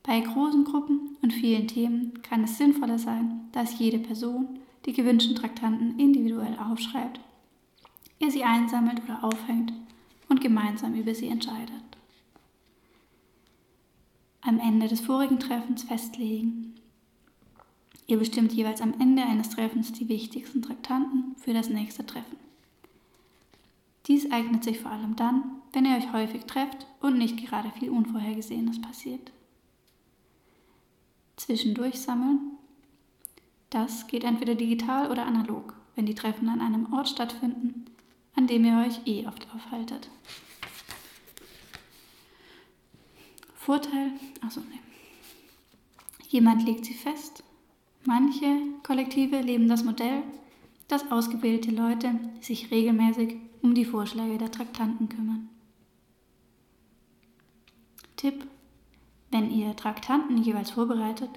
[0.05, 5.35] Bei großen Gruppen und vielen Themen kann es sinnvoller sein, dass jede Person die gewünschten
[5.35, 7.21] Traktanten individuell aufschreibt,
[8.19, 9.73] ihr sie einsammelt oder aufhängt
[10.29, 11.84] und gemeinsam über sie entscheidet
[14.44, 16.74] am Ende des vorigen Treffens festlegen.
[18.07, 22.37] Ihr bestimmt jeweils am Ende eines Treffens die wichtigsten Traktanten für das nächste Treffen.
[24.07, 27.88] Dies eignet sich vor allem dann, wenn ihr euch häufig trefft und nicht gerade viel
[27.88, 29.33] Unvorhergesehenes passiert.
[31.37, 32.38] Zwischendurch sammeln.
[33.70, 37.87] Das geht entweder digital oder analog, wenn die Treffen an einem Ort stattfinden,
[38.37, 40.11] an dem ihr euch eh oft aufhaltet.
[43.64, 44.11] Vorteil,
[44.42, 44.79] also ne.
[46.29, 47.42] Jemand legt sie fest.
[48.05, 48.46] Manche
[48.83, 50.22] Kollektive leben das Modell,
[50.87, 52.11] dass ausgewählte Leute
[52.42, 55.48] sich regelmäßig um die Vorschläge der Traktanten kümmern.
[58.16, 58.46] Tipp:
[59.31, 61.31] Wenn ihr Traktanten jeweils vorbereitet,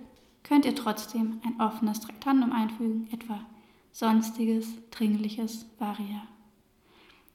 [0.44, 3.40] könnt ihr trotzdem ein offenes Traktandum einfügen, etwa
[3.94, 6.28] Sonstiges, Dringliches, Varia.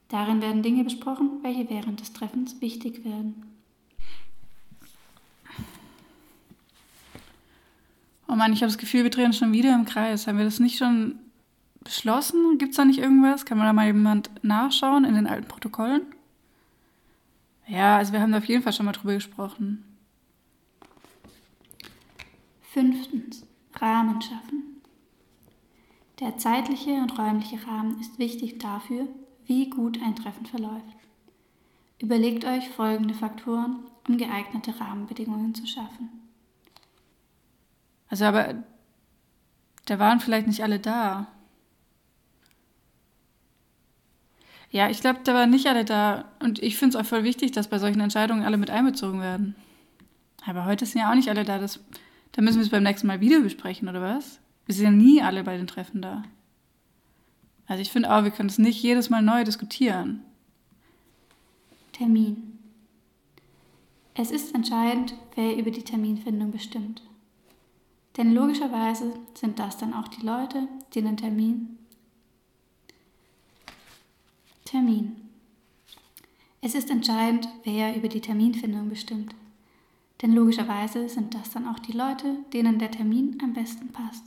[0.09, 3.52] Darin werden Dinge besprochen, welche während des Treffens wichtig werden.
[8.33, 10.25] Oh Mann, ich habe das Gefühl, wir drehen schon wieder im Kreis.
[10.25, 11.19] Haben wir das nicht schon
[11.83, 12.57] beschlossen?
[12.57, 13.45] Gibt es da nicht irgendwas?
[13.45, 16.01] Kann man da mal jemand nachschauen in den alten Protokollen?
[17.67, 19.83] Ja, also wir haben da auf jeden Fall schon mal drüber gesprochen.
[22.71, 23.45] Fünftens.
[23.75, 24.81] Rahmen schaffen.
[26.19, 29.07] Der zeitliche und räumliche Rahmen ist wichtig dafür,
[29.45, 30.97] wie gut ein Treffen verläuft.
[31.99, 36.22] Überlegt euch folgende Faktoren, um geeignete Rahmenbedingungen zu schaffen.
[38.13, 38.53] Also aber
[39.85, 41.25] da waren vielleicht nicht alle da.
[44.69, 46.25] Ja, ich glaube, da waren nicht alle da.
[46.39, 49.55] Und ich finde es auch voll wichtig, dass bei solchen Entscheidungen alle mit einbezogen werden.
[50.45, 51.57] Aber heute sind ja auch nicht alle da.
[51.57, 51.79] Das,
[52.33, 54.39] da müssen wir es beim nächsten Mal wieder besprechen, oder was?
[54.67, 56.21] Wir sind ja nie alle bei den Treffen da.
[57.65, 60.21] Also ich finde auch, wir können es nicht jedes Mal neu diskutieren.
[61.93, 62.59] Termin.
[64.13, 67.01] Es ist entscheidend, wer über die Terminfindung bestimmt.
[68.17, 71.77] Denn logischerweise sind das dann auch die Leute, die den Termin.
[74.65, 75.15] Termin.
[76.61, 79.35] Es ist entscheidend, wer über die Terminfindung bestimmt.
[80.21, 84.23] Denn logischerweise sind das dann auch die Leute, denen der Termin am besten passt.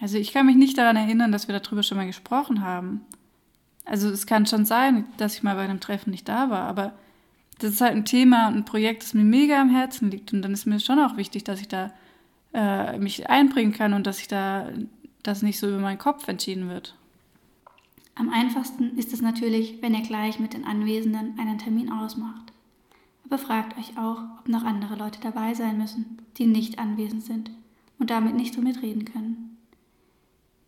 [0.00, 3.02] Also ich kann mich nicht daran erinnern, dass wir darüber schon mal gesprochen haben.
[3.84, 6.92] Also es kann schon sein, dass ich mal bei einem Treffen nicht da war, aber
[7.58, 10.32] das ist halt ein Thema und ein Projekt, das mir mega am Herzen liegt.
[10.32, 11.92] Und dann ist mir schon auch wichtig, dass ich da
[12.54, 14.70] äh, mich einbringen kann und dass ich da
[15.22, 16.94] das nicht so über meinen Kopf entschieden wird.
[18.14, 22.52] Am einfachsten ist es natürlich, wenn ihr gleich mit den Anwesenden einen Termin ausmacht.
[23.24, 27.50] Aber fragt euch auch, ob noch andere Leute dabei sein müssen, die nicht anwesend sind
[27.98, 29.56] und damit nicht so mitreden können.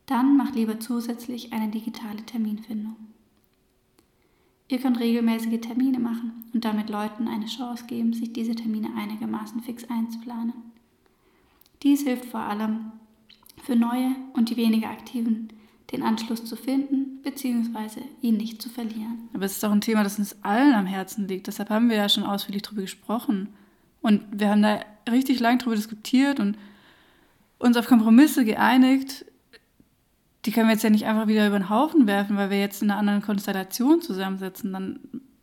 [0.06, 2.96] Dann macht lieber zusätzlich eine digitale Terminfindung.
[4.70, 9.60] Ihr könnt regelmäßige Termine machen und damit Leuten eine Chance geben, sich diese Termine einigermaßen
[9.62, 10.54] fix einzuplanen.
[11.82, 12.92] Dies hilft vor allem
[13.64, 15.48] für neue und die weniger aktiven,
[15.90, 18.02] den Anschluss zu finden bzw.
[18.22, 19.28] ihn nicht zu verlieren.
[19.32, 21.48] Aber es ist doch ein Thema, das uns allen am Herzen liegt.
[21.48, 23.48] Deshalb haben wir ja schon ausführlich darüber gesprochen.
[24.02, 26.56] Und wir haben da richtig lang darüber diskutiert und
[27.58, 29.24] uns auf Kompromisse geeinigt,
[30.44, 32.82] die können wir jetzt ja nicht einfach wieder über den Haufen werfen, weil wir jetzt
[32.82, 34.72] in einer anderen Konstellation zusammensitzen.
[34.72, 35.00] Dann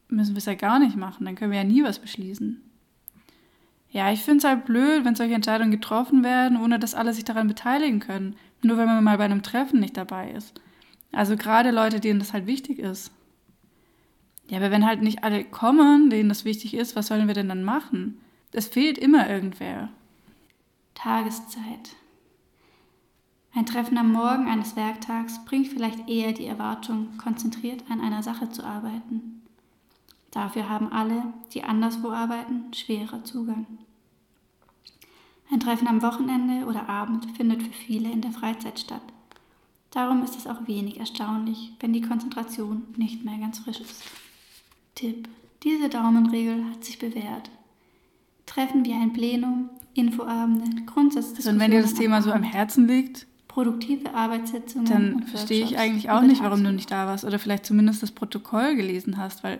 [0.07, 1.25] müssen wir es ja gar nicht machen.
[1.25, 2.61] Dann können wir ja nie was beschließen.
[3.89, 7.25] Ja, ich finde es halt blöd, wenn solche Entscheidungen getroffen werden, ohne dass alle sich
[7.25, 8.35] daran beteiligen können.
[8.63, 10.59] Nur wenn man mal bei einem Treffen nicht dabei ist.
[11.11, 13.11] Also gerade Leute, denen das halt wichtig ist.
[14.49, 17.49] Ja, aber wenn halt nicht alle kommen, denen das wichtig ist, was sollen wir denn
[17.49, 18.19] dann machen?
[18.51, 19.89] Es fehlt immer irgendwer.
[20.95, 21.95] Tageszeit.
[23.57, 28.51] Ein Treffen am Morgen eines Werktags bringt vielleicht eher die Erwartung, konzentriert an einer Sache
[28.51, 29.41] zu arbeiten.
[30.29, 33.65] Dafür haben alle, die anderswo arbeiten, schwerer Zugang.
[35.51, 39.01] Ein Treffen am Wochenende oder Abend findet für viele in der Freizeit statt.
[39.89, 44.03] Darum ist es auch wenig erstaunlich, wenn die Konzentration nicht mehr ganz frisch ist.
[44.93, 45.27] Tipp.
[45.63, 47.49] Diese Daumenregel hat sich bewährt.
[48.45, 51.55] Treffen wie ein Plenum, Infoabende, Grundsatzdiskussionen.
[51.55, 53.25] Und wenn dir das Thema so am Herzen liegt,
[53.57, 54.85] produktive Arbeitssitzungen.
[54.85, 58.11] Dann verstehe ich eigentlich auch nicht, warum du nicht da warst oder vielleicht zumindest das
[58.11, 59.57] Protokoll gelesen hast, weil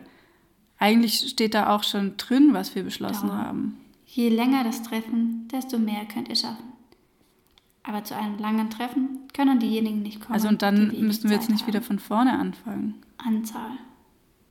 [0.78, 3.42] eigentlich steht da auch schon drin, was wir beschlossen Darum.
[3.42, 3.80] haben.
[4.06, 6.62] Je länger das Treffen, desto mehr könnt ihr schaffen.
[7.82, 10.34] Aber zu einem langen Treffen können diejenigen nicht kommen.
[10.34, 11.66] Also und dann müssen wir jetzt nicht haben.
[11.66, 12.94] wieder von vorne anfangen.
[13.16, 13.78] Anzahl.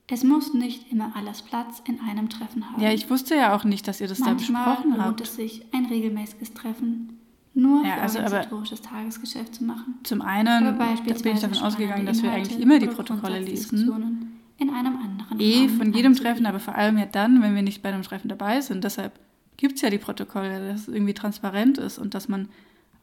[0.08, 2.82] Es muss nicht immer alles Platz in einem Treffen haben.
[2.82, 5.06] Ja, ich wusste ja auch nicht, dass ihr das Manchmal da besprochen habt.
[5.08, 7.18] lohnt es sich, ein regelmäßiges Treffen
[7.58, 10.00] nur ja, für also organisatorisches Tagesgeschäft zu machen.
[10.04, 14.34] Zum einen bin ich davon ausgegangen, dass wir eigentlich immer die Protokolle lesen.
[14.60, 17.84] In einem anderen Eh, von jedem Treffen, aber vor allem ja dann, wenn wir nicht
[17.84, 18.84] bei einem Treffen dabei sind.
[18.84, 19.20] Deshalb
[19.56, 22.50] gibt es ja die Protokolle, dass es irgendwie transparent ist und dass man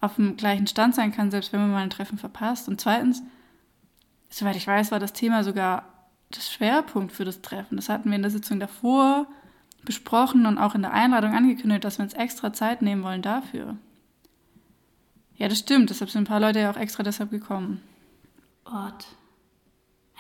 [0.01, 2.69] auf dem gleichen Stand sein kann, selbst wenn man mal ein Treffen verpasst.
[2.69, 3.23] Und zweitens,
[4.31, 5.85] soweit ich weiß, war das Thema sogar
[6.31, 7.77] das Schwerpunkt für das Treffen.
[7.77, 9.27] Das hatten wir in der Sitzung davor
[9.85, 13.77] besprochen und auch in der Einladung angekündigt, dass wir uns extra Zeit nehmen wollen dafür.
[15.37, 15.91] Ja, das stimmt.
[15.91, 17.83] Deshalb sind ein paar Leute ja auch extra deshalb gekommen.
[18.65, 19.07] Ort.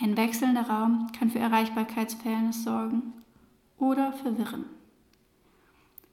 [0.01, 3.13] Ein wechselnder Raum kann für Erreichbarkeitsfairness sorgen
[3.79, 4.65] oder verwirren.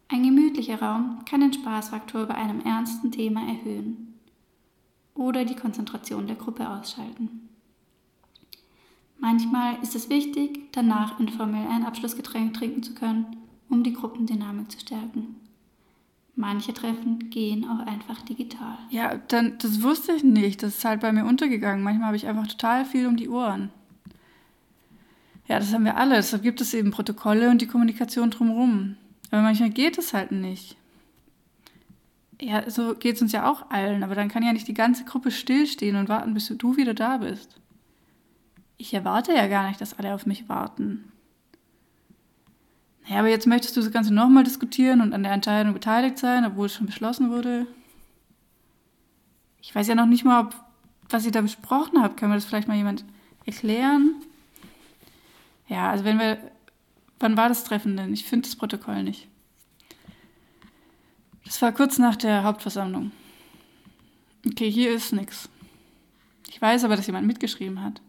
[0.08, 4.20] Ein gemütlicher Raum kann den Spaßfaktor bei einem ernsten Thema erhöhen
[5.16, 7.50] oder die Konzentration der Gruppe ausschalten.
[9.20, 13.38] Manchmal ist es wichtig, danach informell ein Abschlussgetränk trinken zu können,
[13.70, 15.36] um die Gruppendynamik zu stärken.
[16.36, 18.78] Manche Treffen gehen auch einfach digital.
[18.90, 20.64] Ja, dann, das wusste ich nicht.
[20.64, 21.84] Das ist halt bei mir untergegangen.
[21.84, 23.70] Manchmal habe ich einfach total viel um die Ohren.
[25.48, 26.16] Ja, das haben wir alle.
[26.16, 28.96] Deshalb gibt es eben Protokolle und die Kommunikation drumherum.
[29.30, 30.78] Aber manchmal geht es halt nicht.
[32.40, 34.04] Ja, so geht es uns ja auch allen.
[34.04, 37.18] Aber dann kann ja nicht die ganze Gruppe stillstehen und warten, bis du wieder da
[37.18, 37.60] bist.
[38.78, 41.11] Ich erwarte ja gar nicht, dass alle auf mich warten.
[43.12, 46.46] Ja, aber jetzt möchtest du das Ganze nochmal diskutieren und an der Entscheidung beteiligt sein,
[46.46, 47.68] obwohl es schon beschlossen wurde.
[49.62, 50.56] Ich weiß ja noch nicht mal, ob,
[51.10, 52.16] was ihr da besprochen habt.
[52.16, 53.04] Kann mir das vielleicht mal jemand
[53.46, 54.16] erklären.
[55.68, 56.38] Ja, also wenn wir.
[57.20, 58.14] Wann war das Treffen denn?
[58.14, 59.28] Ich finde das Protokoll nicht.
[61.44, 63.12] Das war kurz nach der Hauptversammlung.
[64.48, 65.50] Okay, hier ist nichts.
[66.50, 68.02] Ich weiß aber, dass jemand mitgeschrieben hat.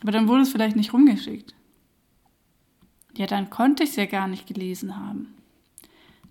[0.00, 1.54] Aber dann wurde es vielleicht nicht rumgeschickt.
[3.16, 5.34] Ja, dann konnte ich es ja gar nicht gelesen haben.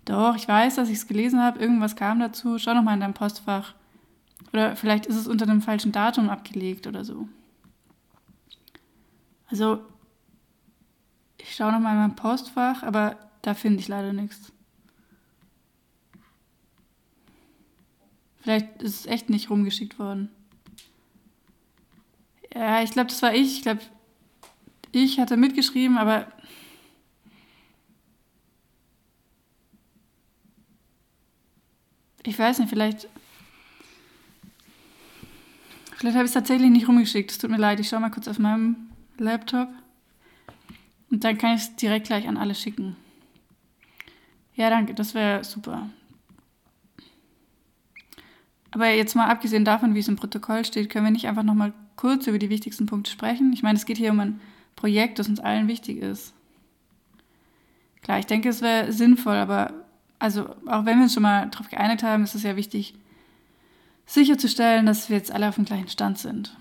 [0.04, 1.58] Doch, ich weiß, dass ich es gelesen habe.
[1.58, 2.58] Irgendwas kam dazu.
[2.58, 3.74] Schau noch mal in deinem Postfach.
[4.52, 7.26] Oder vielleicht ist es unter einem falschen Datum abgelegt oder so.
[9.48, 9.80] Also,
[11.38, 14.52] ich schaue noch mal in mein Postfach, aber da finde ich leider nichts.
[18.40, 20.28] Vielleicht ist es echt nicht rumgeschickt worden.
[22.54, 23.56] Ja, ich glaube, das war ich.
[23.56, 23.80] Ich glaube,
[24.92, 26.26] ich hatte mitgeschrieben, aber
[32.26, 33.08] ich weiß nicht, vielleicht.
[35.96, 37.30] Vielleicht habe ich es tatsächlich nicht rumgeschickt.
[37.30, 37.80] Es tut mir leid.
[37.80, 38.76] Ich schaue mal kurz auf meinem
[39.16, 39.68] Laptop.
[41.10, 42.96] Und dann kann ich es direkt gleich an alle schicken.
[44.54, 44.94] Ja, danke.
[44.94, 45.88] Das wäre super.
[48.70, 51.72] Aber jetzt mal abgesehen davon, wie es im Protokoll steht, können wir nicht einfach nochmal
[51.94, 53.52] kurz über die wichtigsten Punkte sprechen?
[53.52, 54.40] Ich meine, es geht hier um ein
[54.74, 56.34] Projekt, das uns allen wichtig ist.
[58.02, 59.83] Klar, ich denke, es wäre sinnvoll, aber
[60.24, 62.94] also auch wenn wir uns schon mal darauf geeinigt haben, ist es ja wichtig,
[64.06, 66.56] sicherzustellen, dass wir jetzt alle auf dem gleichen Stand sind.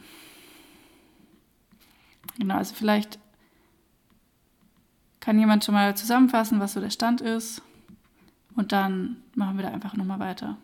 [2.38, 3.20] Genau, also vielleicht
[5.22, 7.62] kann jemand schon mal zusammenfassen, was so der Stand ist
[8.56, 10.58] und dann machen wir da einfach nochmal weiter.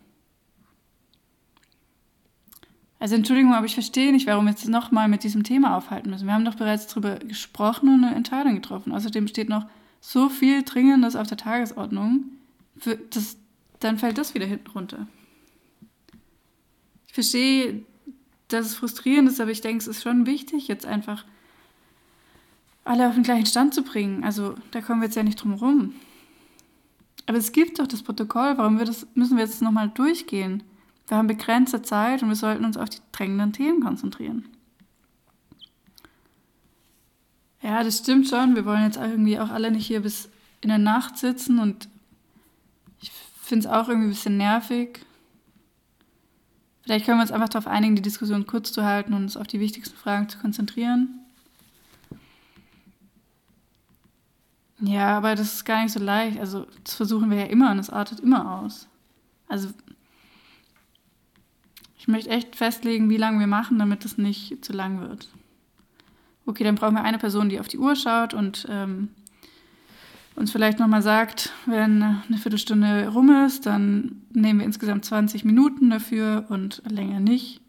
[3.00, 6.28] Also Entschuldigung, aber ich verstehe nicht, warum wir jetzt nochmal mit diesem Thema aufhalten müssen.
[6.28, 8.92] Wir haben doch bereits darüber gesprochen und eine Entscheidung getroffen.
[8.92, 9.68] Außerdem steht noch
[10.02, 12.39] so viel Dringendes auf der Tagesordnung.
[12.86, 13.38] Das,
[13.80, 15.08] dann fällt das wieder hinten runter.
[17.08, 17.84] Ich verstehe,
[18.48, 21.26] dass es frustrierend ist, aber ich denke, es ist schon wichtig, jetzt einfach
[22.84, 24.24] alle auf den gleichen Stand zu bringen.
[24.24, 25.94] Also da kommen wir jetzt ja nicht drum rum.
[27.26, 30.64] Aber es gibt doch das Protokoll, warum wir das, müssen wir jetzt nochmal durchgehen?
[31.08, 34.48] Wir haben begrenzte Zeit und wir sollten uns auf die drängenden Themen konzentrieren.
[37.62, 38.56] Ja, das stimmt schon.
[38.56, 40.30] Wir wollen jetzt irgendwie auch alle nicht hier bis
[40.62, 41.90] in der Nacht sitzen und
[43.50, 45.06] finde es auch irgendwie ein bisschen nervig.
[46.84, 49.48] Vielleicht können wir uns einfach darauf einigen, die Diskussion kurz zu halten und uns auf
[49.48, 51.20] die wichtigsten Fragen zu konzentrieren.
[54.82, 56.40] Ja, aber das ist gar nicht so leicht.
[56.40, 58.88] Also, das versuchen wir ja immer und es artet immer aus.
[59.48, 59.70] Also,
[61.98, 65.28] ich möchte echt festlegen, wie lange wir machen, damit es nicht zu lang wird.
[66.46, 69.10] Okay, dann brauchen wir eine Person, die auf die Uhr schaut und ähm,
[70.40, 75.90] uns vielleicht nochmal sagt, wenn eine Viertelstunde rum ist, dann nehmen wir insgesamt 20 Minuten
[75.90, 77.62] dafür und länger nicht.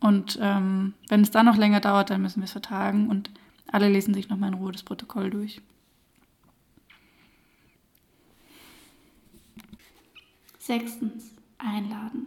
[0.00, 3.30] Und ähm, wenn es dann noch länger dauert, dann müssen wir es vertagen und
[3.66, 5.60] alle lesen sich nochmal in Ruhe das Protokoll durch.
[10.58, 12.26] Sechstens, einladen.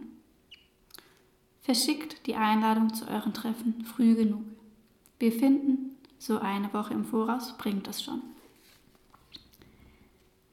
[1.62, 4.44] Verschickt die Einladung zu euren Treffen früh genug.
[5.18, 8.22] Wir finden, so eine Woche im Voraus bringt das schon.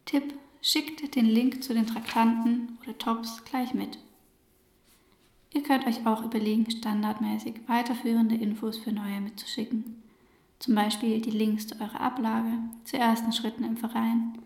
[0.05, 3.99] Tipp, schickt den Link zu den Traktanten oder Tops gleich mit.
[5.51, 10.01] Ihr könnt euch auch überlegen, standardmäßig weiterführende Infos für Neue mitzuschicken.
[10.57, 14.39] Zum Beispiel die Links zu eurer Ablage, zu ersten Schritten im Verein,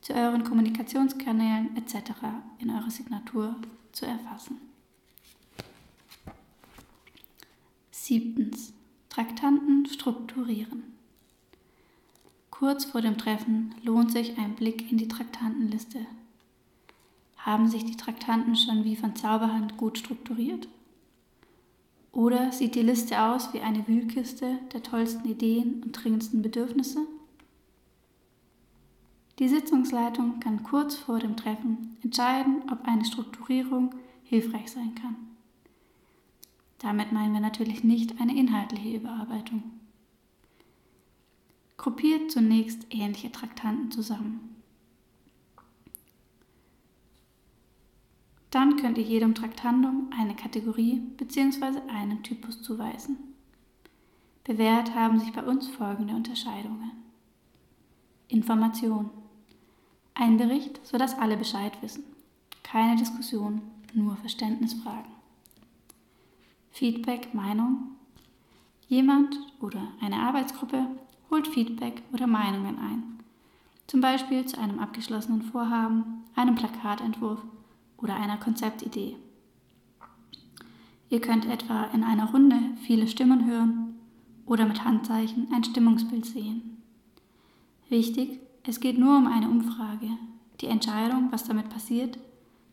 [0.00, 2.12] zu euren Kommunikationskanälen etc.
[2.58, 3.56] in eurer Signatur
[3.92, 4.60] zu erfassen.
[7.90, 8.72] Siebtens.
[9.08, 10.93] Traktanten strukturieren.
[12.58, 16.06] Kurz vor dem Treffen lohnt sich ein Blick in die Traktantenliste.
[17.36, 20.68] Haben sich die Traktanten schon wie von Zauberhand gut strukturiert?
[22.12, 27.00] Oder sieht die Liste aus wie eine Wühlkiste der tollsten Ideen und dringendsten Bedürfnisse?
[29.40, 35.16] Die Sitzungsleitung kann kurz vor dem Treffen entscheiden, ob eine Strukturierung hilfreich sein kann.
[36.78, 39.64] Damit meinen wir natürlich nicht eine inhaltliche Überarbeitung.
[41.76, 44.54] Gruppiert zunächst ähnliche Traktanten zusammen.
[48.50, 51.80] Dann könnt ihr jedem Traktandum eine Kategorie bzw.
[51.88, 53.18] einen Typus zuweisen.
[54.44, 56.92] Bewährt haben sich bei uns folgende Unterscheidungen.
[58.28, 59.10] Information.
[60.14, 62.04] Ein Bericht, sodass alle Bescheid wissen.
[62.62, 63.60] Keine Diskussion,
[63.92, 65.10] nur Verständnisfragen.
[66.70, 67.96] Feedback, Meinung.
[68.86, 70.86] Jemand oder eine Arbeitsgruppe
[71.34, 73.02] holt Feedback oder Meinungen ein.
[73.88, 77.40] Zum Beispiel zu einem abgeschlossenen Vorhaben, einem Plakatentwurf
[77.96, 79.16] oder einer Konzeptidee.
[81.10, 82.56] Ihr könnt etwa in einer Runde
[82.86, 83.96] viele Stimmen hören
[84.46, 86.80] oder mit Handzeichen ein Stimmungsbild sehen.
[87.88, 90.10] Wichtig, es geht nur um eine Umfrage.
[90.60, 92.16] Die Entscheidung, was damit passiert,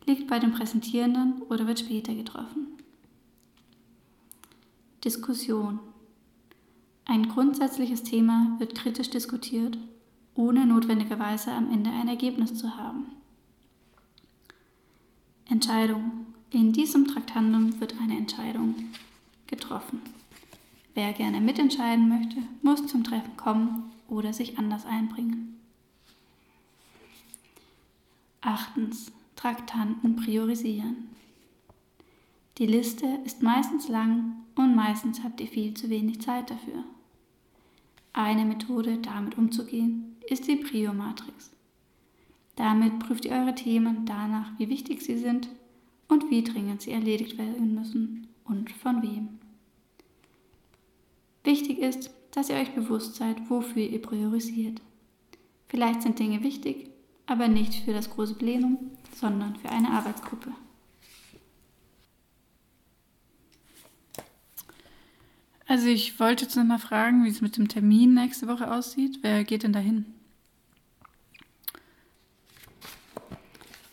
[0.06, 2.68] liegt bei den Präsentierenden oder wird später getroffen.
[5.04, 5.80] Diskussion.
[7.06, 9.78] Ein grundsätzliches Thema wird kritisch diskutiert,
[10.36, 13.08] ohne notwendigerweise am Ende ein Ergebnis zu haben.
[15.50, 16.26] Entscheidung.
[16.52, 18.76] In diesem Traktandum wird eine Entscheidung
[19.48, 20.02] getroffen.
[20.94, 25.60] Wer gerne mitentscheiden möchte, muss zum Treffen kommen oder sich anders einbringen.
[28.42, 29.12] Achtens.
[29.36, 31.10] Traktanten priorisieren.
[32.58, 36.84] Die Liste ist meistens lang und meistens habt ihr viel zu wenig Zeit dafür.
[38.14, 41.52] Eine Methode, damit umzugehen, ist die Prio-Matrix.
[42.58, 45.50] Damit prüft ihr eure Themen danach, wie wichtig sie sind
[46.10, 49.40] und wie dringend sie erledigt werden müssen und von wem.
[51.44, 54.82] Wichtig ist, dass ihr euch bewusst seid, wofür ihr priorisiert.
[55.70, 56.90] Vielleicht sind Dinge wichtig,
[57.26, 60.52] aber nicht für das große Plenum, sondern für eine Arbeitsgruppe.
[65.72, 69.20] Also ich wollte jetzt noch mal fragen, wie es mit dem Termin nächste Woche aussieht.
[69.22, 70.06] Wer geht denn dahin?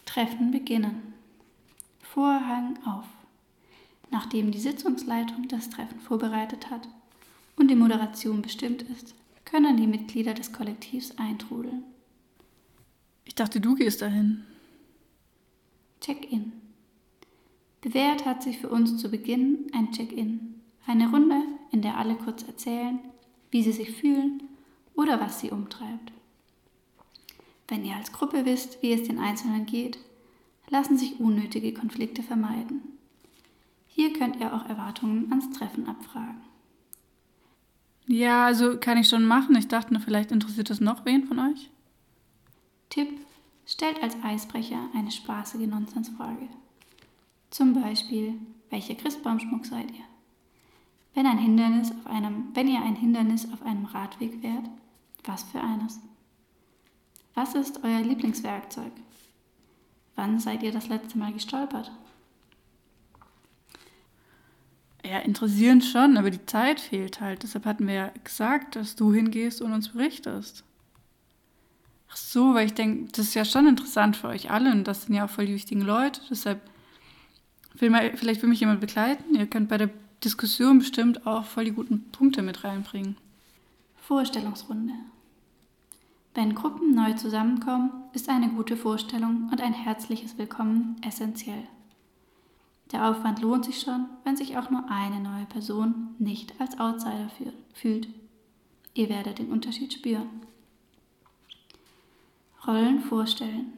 [0.04, 1.14] Treffen beginnen.
[2.02, 3.04] Vorhang auf.
[4.10, 6.88] Nachdem die Sitzungsleitung das Treffen vorbereitet hat
[7.54, 9.14] und die Moderation bestimmt ist,
[9.44, 11.84] können die Mitglieder des Kollektivs eintrudeln.
[13.24, 14.42] Ich dachte, du gehst dahin.
[16.00, 16.54] Check-in.
[17.82, 20.56] Bewährt hat sich für uns zu Beginn ein Check-in.
[20.84, 21.40] Eine Runde,
[21.70, 22.98] in der alle kurz erzählen,
[23.50, 24.42] wie sie sich fühlen
[24.94, 26.12] oder was sie umtreibt.
[27.68, 29.98] Wenn ihr als Gruppe wisst, wie es den Einzelnen geht,
[30.70, 32.82] lassen sich unnötige Konflikte vermeiden.
[33.86, 36.40] Hier könnt ihr auch Erwartungen ans Treffen abfragen.
[38.06, 39.54] Ja, also kann ich schon machen.
[39.56, 41.70] Ich dachte nur, vielleicht interessiert das noch wen von euch.
[42.88, 43.08] Tipp:
[43.66, 46.48] Stellt als Eisbrecher eine spaßige Nonsensfrage.
[47.50, 48.34] Zum Beispiel,
[48.70, 50.04] welcher Christbaumschmuck seid ihr?
[51.18, 54.70] Wenn, ein Hindernis auf einem, wenn ihr ein Hindernis auf einem Radweg wärt,
[55.24, 55.98] was für eines?
[57.34, 58.92] Was ist euer Lieblingswerkzeug?
[60.14, 61.90] Wann seid ihr das letzte Mal gestolpert?
[65.04, 67.42] Ja, interessieren schon, aber die Zeit fehlt halt.
[67.42, 70.62] Deshalb hatten wir ja gesagt, dass du hingehst und uns berichtest.
[72.12, 75.06] Ach so, weil ich denke, das ist ja schon interessant für euch alle und das
[75.06, 76.20] sind ja auch voll die wichtigen Leute.
[76.30, 76.60] Deshalb
[77.74, 79.34] will mal, vielleicht will mich jemand begleiten.
[79.34, 79.90] Ihr könnt bei der
[80.24, 83.16] Diskussion bestimmt auch voll die guten Punkte mit reinbringen.
[83.96, 84.94] Vorstellungsrunde.
[86.34, 91.68] Wenn Gruppen neu zusammenkommen, ist eine gute Vorstellung und ein herzliches Willkommen essentiell.
[92.90, 97.30] Der Aufwand lohnt sich schon, wenn sich auch nur eine neue Person nicht als Outsider
[97.74, 98.08] fühlt.
[98.94, 100.28] Ihr werdet den Unterschied spüren.
[102.66, 103.72] Rollen vorstellen.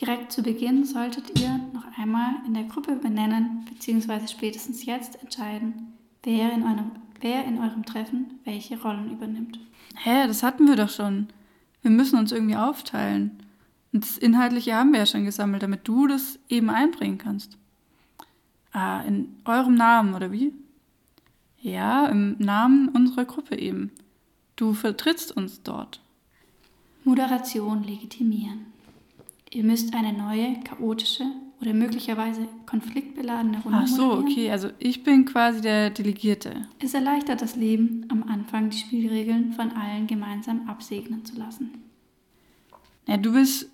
[0.00, 4.26] Direkt zu Beginn solltet ihr noch einmal in der Gruppe benennen bzw.
[4.26, 6.90] spätestens jetzt entscheiden, wer in, eurem,
[7.20, 9.60] wer in eurem Treffen welche Rollen übernimmt.
[9.96, 11.28] Hä, das hatten wir doch schon.
[11.82, 13.38] Wir müssen uns irgendwie aufteilen.
[13.92, 17.56] Und das Inhaltliche haben wir ja schon gesammelt, damit du das eben einbringen kannst.
[18.72, 20.52] Ah, in eurem Namen, oder wie?
[21.60, 23.92] Ja, im Namen unserer Gruppe eben.
[24.56, 26.00] Du vertrittst uns dort.
[27.04, 28.73] Moderation legitimieren.
[29.54, 31.24] Ihr müsst eine neue, chaotische
[31.60, 36.68] oder möglicherweise konfliktbeladene Runde Ach so, okay, also ich bin quasi der Delegierte.
[36.80, 41.70] Es erleichtert das Leben, am Anfang die Spielregeln von allen gemeinsam absegnen zu lassen.
[43.06, 43.70] Ja, du bist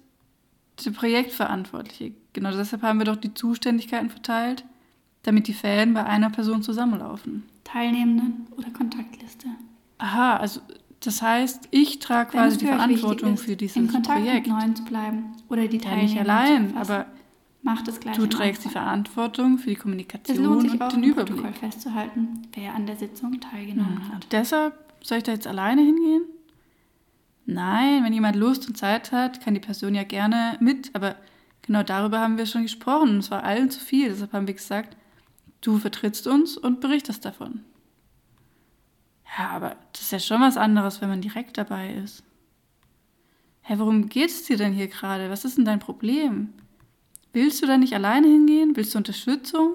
[0.85, 2.13] der Projektverantwortliche.
[2.33, 4.65] Genau deshalb haben wir doch die Zuständigkeiten verteilt
[5.23, 7.45] damit die Fäden bei einer Person zusammenlaufen.
[7.65, 9.49] Teilnehmenden oder Kontaktliste.
[9.99, 10.61] Aha, also
[11.01, 14.47] das heißt, ich trage quasi die Verantwortung ist, für dieses in Kontakt Projekt.
[14.47, 17.07] mit Neuen zu bleiben oder die ja, nicht allein, aber
[17.63, 18.17] macht es gleich.
[18.17, 21.37] Du trägst die Verantwortung für die Kommunikation es lohnt sich und auch den Überblick.
[21.43, 24.15] Protokoll festzuhalten, wer an der Sitzung teilgenommen Mhm.
[24.15, 24.27] hat.
[24.31, 26.23] Deshalb soll ich da jetzt alleine hingehen?
[27.47, 31.17] Nein, wenn jemand Lust und Zeit hat, kann die Person ja gerne mit, aber
[31.63, 34.09] genau darüber haben wir schon gesprochen und es war allen zu viel.
[34.11, 34.97] Deshalb haben wir gesagt,
[35.63, 37.61] Du vertrittst uns und berichtest davon.
[39.39, 42.25] Ja, aber das ist ja schon was anderes, wenn man direkt dabei ist.
[43.63, 45.31] Hä, worum geht's dir denn hier gerade?
[45.31, 46.53] Was ist denn dein Problem?
[47.33, 48.77] Willst du da nicht alleine hingehen?
[48.77, 49.73] Willst du Unterstützung?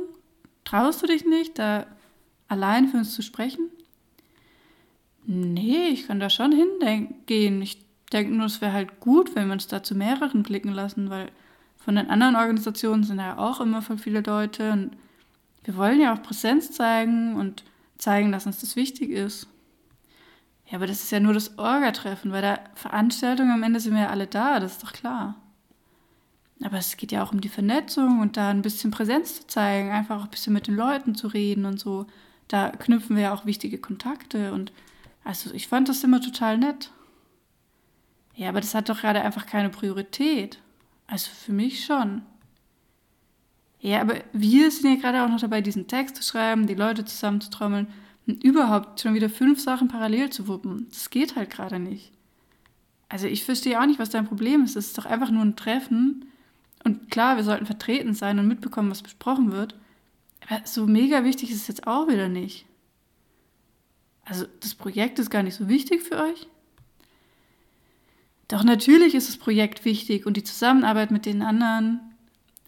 [0.66, 1.86] Traust du dich nicht, da
[2.48, 3.70] allein für uns zu sprechen?
[5.26, 7.62] Nee, ich kann da schon hingehen.
[7.62, 11.10] Ich denke nur, es wäre halt gut, wenn wir uns da zu mehreren blicken lassen,
[11.10, 11.32] weil
[11.78, 14.92] von den anderen Organisationen sind ja auch immer voll viele Leute und
[15.64, 17.64] wir wollen ja auch Präsenz zeigen und
[17.98, 19.48] zeigen, dass uns das wichtig ist.
[20.68, 24.04] Ja, aber das ist ja nur das Orga-Treffen, weil der Veranstaltung am Ende sind wir
[24.04, 25.36] ja alle da, das ist doch klar.
[26.64, 29.92] Aber es geht ja auch um die Vernetzung und da ein bisschen Präsenz zu zeigen,
[29.92, 32.08] einfach auch ein bisschen mit den Leuten zu reden und so.
[32.48, 34.72] Da knüpfen wir ja auch wichtige Kontakte und
[35.24, 36.92] also ich fand das immer total nett.
[38.36, 40.60] Ja, aber das hat doch gerade einfach keine Priorität.
[41.08, 42.22] Also für mich schon.
[43.86, 47.06] Ja, aber wir sind ja gerade auch noch dabei, diesen Text zu schreiben, die Leute
[47.06, 47.86] zusammenzutrommeln
[48.26, 50.88] und überhaupt schon wieder fünf Sachen parallel zu wuppen.
[50.90, 52.12] Das geht halt gerade nicht.
[53.10, 54.76] Also ich verstehe auch nicht, was dein Problem ist.
[54.76, 56.26] Es ist doch einfach nur ein Treffen.
[56.84, 59.76] Und klar, wir sollten vertreten sein und mitbekommen, was besprochen wird.
[60.48, 62.66] Aber so mega wichtig ist es jetzt auch wieder nicht.
[64.24, 66.48] Also das Projekt ist gar nicht so wichtig für euch?
[68.48, 72.00] Doch natürlich ist das Projekt wichtig und die Zusammenarbeit mit den anderen.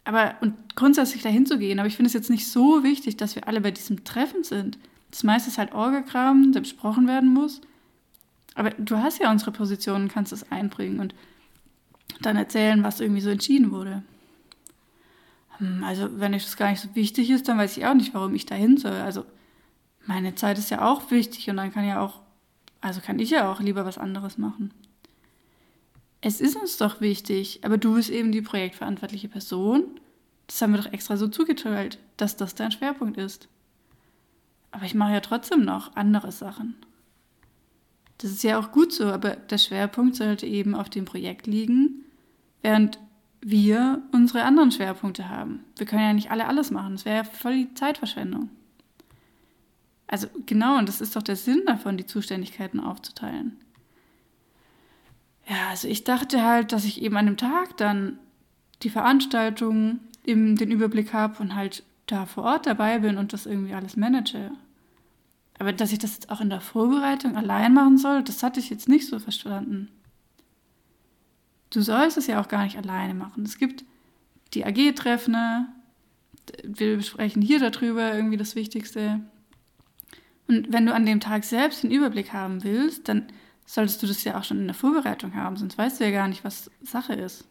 [0.08, 1.78] Aber und grundsätzlich dahin zu gehen.
[1.78, 4.78] Aber ich finde es jetzt nicht so wichtig, dass wir alle bei diesem Treffen sind.
[5.10, 7.60] Das meiste ist halt Orgakram, der besprochen werden muss.
[8.54, 11.14] Aber du hast ja unsere Position und kannst es einbringen und
[12.22, 14.02] dann erzählen, was irgendwie so entschieden wurde.
[15.58, 18.14] Hm, also, wenn euch das gar nicht so wichtig ist, dann weiß ich auch nicht,
[18.14, 18.92] warum ich dahin soll.
[18.92, 19.26] Also,
[20.06, 22.22] meine Zeit ist ja auch wichtig und dann kann ja auch,
[22.80, 24.72] also kann ich ja auch lieber was anderes machen.
[26.20, 29.84] Es ist uns doch wichtig, aber du bist eben die projektverantwortliche Person.
[30.46, 33.48] Das haben wir doch extra so zugeteilt, dass das dein Schwerpunkt ist.
[34.70, 36.74] Aber ich mache ja trotzdem noch andere Sachen.
[38.18, 42.04] Das ist ja auch gut so, aber der Schwerpunkt sollte eben auf dem Projekt liegen,
[42.62, 42.98] während
[43.40, 45.64] wir unsere anderen Schwerpunkte haben.
[45.76, 46.94] Wir können ja nicht alle alles machen.
[46.94, 48.50] Das wäre ja voll die Zeitverschwendung.
[50.08, 53.56] Also genau, und das ist doch der Sinn davon, die Zuständigkeiten aufzuteilen.
[55.48, 58.18] Ja, also ich dachte halt, dass ich eben an dem Tag dann
[58.82, 63.46] die Veranstaltung eben den Überblick habe und halt da vor Ort dabei bin und das
[63.46, 64.50] irgendwie alles manage.
[65.58, 68.70] Aber dass ich das jetzt auch in der Vorbereitung allein machen soll, das hatte ich
[68.70, 69.88] jetzt nicht so verstanden.
[71.70, 73.42] Du sollst es ja auch gar nicht alleine machen.
[73.44, 73.84] Es gibt
[74.54, 75.66] die AG-Treffen,
[76.62, 79.20] wir besprechen hier darüber irgendwie das Wichtigste.
[80.46, 83.26] Und wenn du an dem Tag selbst den Überblick haben willst, dann
[83.68, 86.26] solltest du das ja auch schon in der Vorbereitung haben, sonst weißt du ja gar
[86.26, 87.44] nicht, was Sache ist.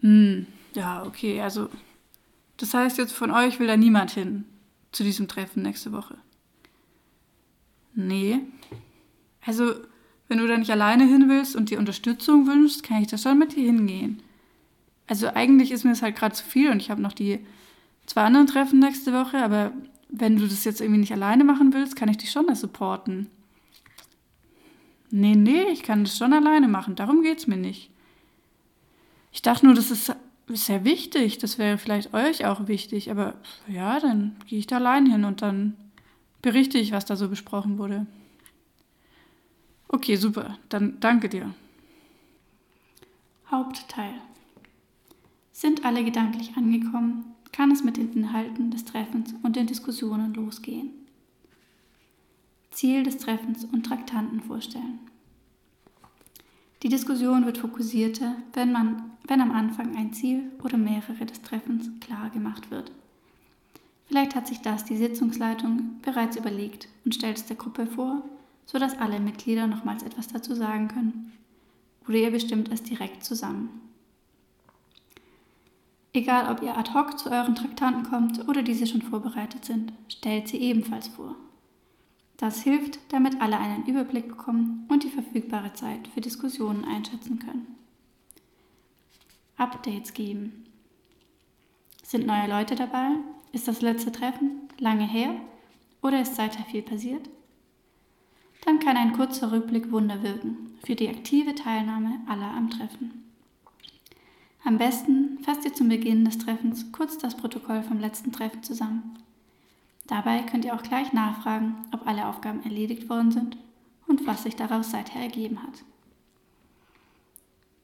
[0.00, 1.70] Hm, ja, okay, also
[2.58, 4.44] das heißt jetzt von euch will da niemand hin
[4.92, 6.18] zu diesem Treffen nächste Woche.
[7.94, 8.40] Nee.
[9.46, 9.74] Also,
[10.28, 13.38] wenn du da nicht alleine hin willst und dir Unterstützung wünschst, kann ich da schon
[13.38, 14.22] mit dir hingehen.
[15.06, 17.40] Also eigentlich ist mir das halt gerade zu viel und ich habe noch die
[18.04, 19.72] zwei anderen Treffen nächste Woche, aber
[20.10, 23.28] wenn du das jetzt irgendwie nicht alleine machen willst, kann ich dich schon da supporten.
[25.10, 27.90] Nee, nee, ich kann das schon alleine machen, darum geht's mir nicht.
[29.32, 30.14] Ich dachte nur, das ist
[30.48, 33.34] sehr wichtig, das wäre vielleicht euch auch wichtig, aber
[33.68, 35.76] ja, dann gehe ich da allein hin und dann
[36.42, 38.06] berichte ich, was da so besprochen wurde.
[39.88, 41.52] Okay, super, dann danke dir.
[43.50, 44.14] Hauptteil.
[45.52, 50.90] Sind alle gedanklich angekommen, kann es mit den Inhalten des Treffens und den Diskussionen losgehen.
[52.70, 55.00] Ziel des Treffens und Traktanten vorstellen.
[56.82, 61.90] Die Diskussion wird fokussierter, wenn, man, wenn am Anfang ein Ziel oder mehrere des Treffens
[62.00, 62.90] klar gemacht wird.
[64.06, 68.22] Vielleicht hat sich das die Sitzungsleitung bereits überlegt und stellt es der Gruppe vor,
[68.64, 71.32] sodass alle Mitglieder nochmals etwas dazu sagen können.
[72.08, 73.68] Oder ihr bestimmt es direkt zusammen.
[76.12, 80.48] Egal, ob ihr ad hoc zu euren Traktanten kommt oder diese schon vorbereitet sind, stellt
[80.48, 81.36] sie ebenfalls vor.
[82.40, 87.66] Das hilft, damit alle einen Überblick bekommen und die verfügbare Zeit für Diskussionen einschätzen können.
[89.58, 90.64] Updates geben.
[92.02, 93.10] Sind neue Leute dabei?
[93.52, 95.34] Ist das letzte Treffen lange her
[96.00, 97.28] oder ist seither viel passiert?
[98.64, 103.22] Dann kann ein kurzer Rückblick Wunder wirken für die aktive Teilnahme aller am Treffen.
[104.64, 109.18] Am besten fasst ihr zum Beginn des Treffens kurz das Protokoll vom letzten Treffen zusammen.
[110.10, 113.56] Dabei könnt ihr auch gleich nachfragen, ob alle Aufgaben erledigt worden sind
[114.08, 115.84] und was sich daraus seither ergeben hat.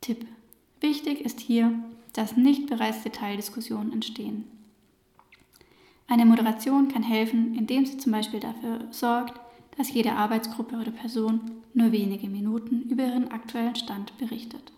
[0.00, 0.26] Tipp.
[0.80, 1.72] Wichtig ist hier,
[2.14, 4.44] dass nicht bereits Detaildiskussionen entstehen.
[6.08, 9.40] Eine Moderation kann helfen, indem sie zum Beispiel dafür sorgt,
[9.76, 14.72] dass jede Arbeitsgruppe oder Person nur wenige Minuten über ihren aktuellen Stand berichtet.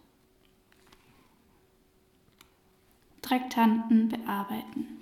[3.22, 4.97] Traktanten bearbeiten.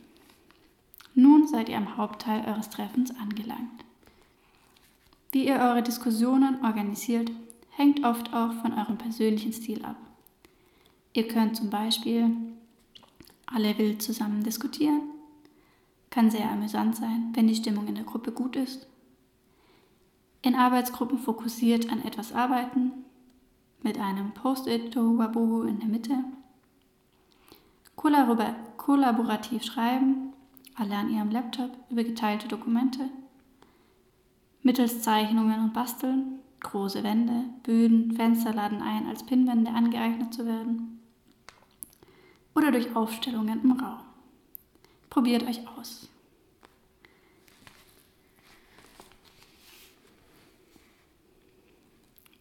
[1.18, 3.86] Nun seid ihr am Hauptteil eures Treffens angelangt.
[5.32, 7.32] Wie ihr eure Diskussionen organisiert,
[7.70, 9.96] hängt oft auch von eurem persönlichen Stil ab.
[11.14, 12.30] Ihr könnt zum Beispiel
[13.46, 15.00] alle wild zusammen diskutieren,
[16.10, 18.86] kann sehr amüsant sein, wenn die Stimmung in der Gruppe gut ist.
[20.42, 22.92] In Arbeitsgruppen fokussiert an etwas arbeiten,
[23.82, 26.24] mit einem Post-it Tohuwabohu in der Mitte.
[28.76, 30.34] Kollaborativ schreiben,
[30.76, 33.08] alle an ihrem Laptop über geteilte Dokumente.
[34.62, 41.00] Mittels Zeichnungen und Basteln, große Wände, Böden, Fenster laden ein, als Pinnwände angeeignet zu werden.
[42.54, 44.00] Oder durch Aufstellungen im Raum.
[45.08, 46.08] Probiert euch aus.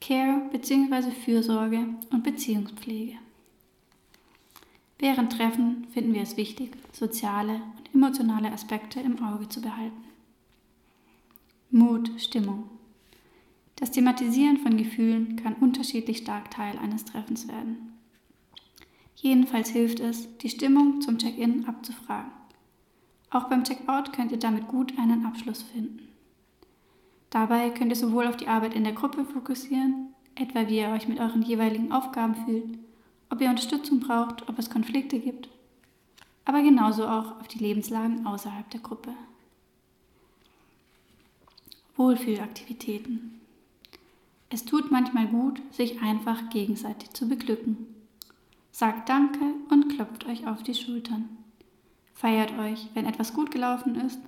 [0.02, 1.12] Care bzw.
[1.12, 3.18] Fürsorge und Beziehungspflege.
[5.00, 10.04] Während Treffen finden wir es wichtig, soziale und emotionale Aspekte im Auge zu behalten.
[11.72, 12.70] Mut, Stimmung.
[13.78, 17.94] Das Thematisieren von Gefühlen kann unterschiedlich stark Teil eines Treffens werden.
[19.16, 22.32] Jedenfalls hilft es, die Stimmung zum Check-in abzufragen.
[23.30, 26.08] Auch beim Check-out könnt ihr damit gut einen Abschluss finden.
[27.30, 31.08] Dabei könnt ihr sowohl auf die Arbeit in der Gruppe fokussieren, etwa wie ihr euch
[31.08, 32.78] mit euren jeweiligen Aufgaben fühlt,
[33.30, 35.50] ob ihr Unterstützung braucht, ob es Konflikte gibt,
[36.46, 39.14] aber genauso auch auf die Lebenslagen außerhalb der Gruppe.
[41.96, 43.42] Wohlfühlaktivitäten.
[44.50, 47.88] Es tut manchmal gut, sich einfach gegenseitig zu beglücken.
[48.72, 51.30] Sagt Danke und klopft euch auf die Schultern.
[52.14, 54.20] Feiert euch, wenn etwas gut gelaufen ist,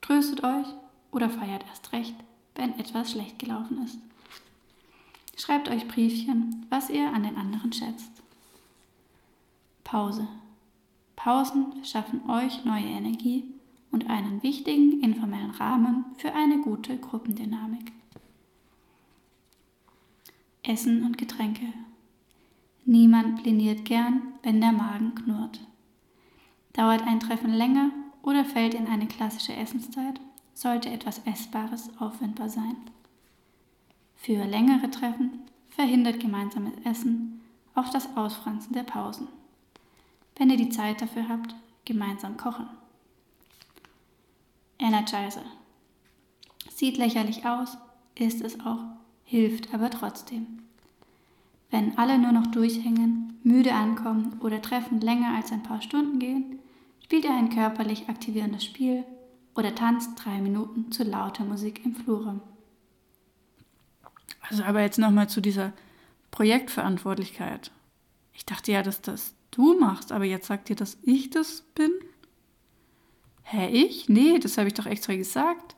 [0.00, 0.66] tröstet euch
[1.12, 2.14] oder feiert erst recht,
[2.54, 3.98] wenn etwas schlecht gelaufen ist.
[5.36, 8.10] Schreibt euch Briefchen, was ihr an den anderen schätzt.
[9.84, 10.28] Pause.
[11.22, 13.44] Pausen schaffen euch neue Energie
[13.90, 17.92] und einen wichtigen informellen Rahmen für eine gute Gruppendynamik.
[20.62, 21.74] Essen und Getränke.
[22.86, 25.60] Niemand pliniert gern, wenn der Magen knurrt.
[26.72, 27.90] Dauert ein Treffen länger
[28.22, 30.18] oder fällt in eine klassische Essenszeit,
[30.54, 32.76] sollte etwas Essbares aufwendbar sein.
[34.16, 37.42] Für längere Treffen verhindert gemeinsames Essen
[37.74, 39.28] auch das Ausfranzen der Pausen.
[40.40, 42.66] Wenn ihr die Zeit dafür habt, gemeinsam kochen.
[44.78, 45.44] Energizer.
[46.70, 47.76] Sieht lächerlich aus,
[48.14, 48.78] ist es auch,
[49.22, 50.62] hilft aber trotzdem.
[51.70, 56.58] Wenn alle nur noch durchhängen, müde ankommen oder Treffen länger als ein paar Stunden gehen,
[57.04, 59.04] spielt ihr ein körperlich aktivierendes Spiel
[59.54, 62.40] oder tanzt drei Minuten zu lauter Musik im Flurraum.
[64.48, 65.74] Also aber jetzt nochmal zu dieser
[66.30, 67.70] Projektverantwortlichkeit.
[68.32, 71.90] Ich dachte ja, dass das du machst, aber jetzt sagt ihr, dass ich das bin?
[73.42, 74.08] Hä, ich?
[74.08, 75.74] Nee, das habe ich doch extra gesagt.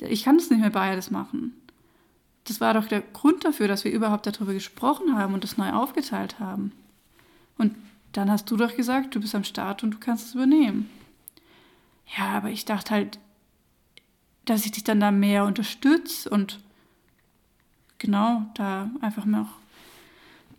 [0.00, 1.54] Ich kann das nicht mehr beides machen.
[2.44, 5.70] Das war doch der Grund dafür, dass wir überhaupt darüber gesprochen haben und das neu
[5.72, 6.72] aufgeteilt haben.
[7.58, 7.76] Und
[8.12, 10.90] dann hast du doch gesagt, du bist am Start und du kannst es übernehmen.
[12.16, 13.18] Ja, aber ich dachte halt,
[14.46, 16.58] dass ich dich dann da mehr unterstütze und
[17.98, 19.48] genau da einfach noch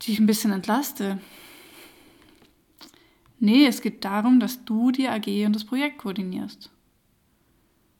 [0.07, 1.19] dich ein bisschen entlaste.
[3.41, 6.69] Nee, es geht darum, dass du die AG und das Projekt koordinierst.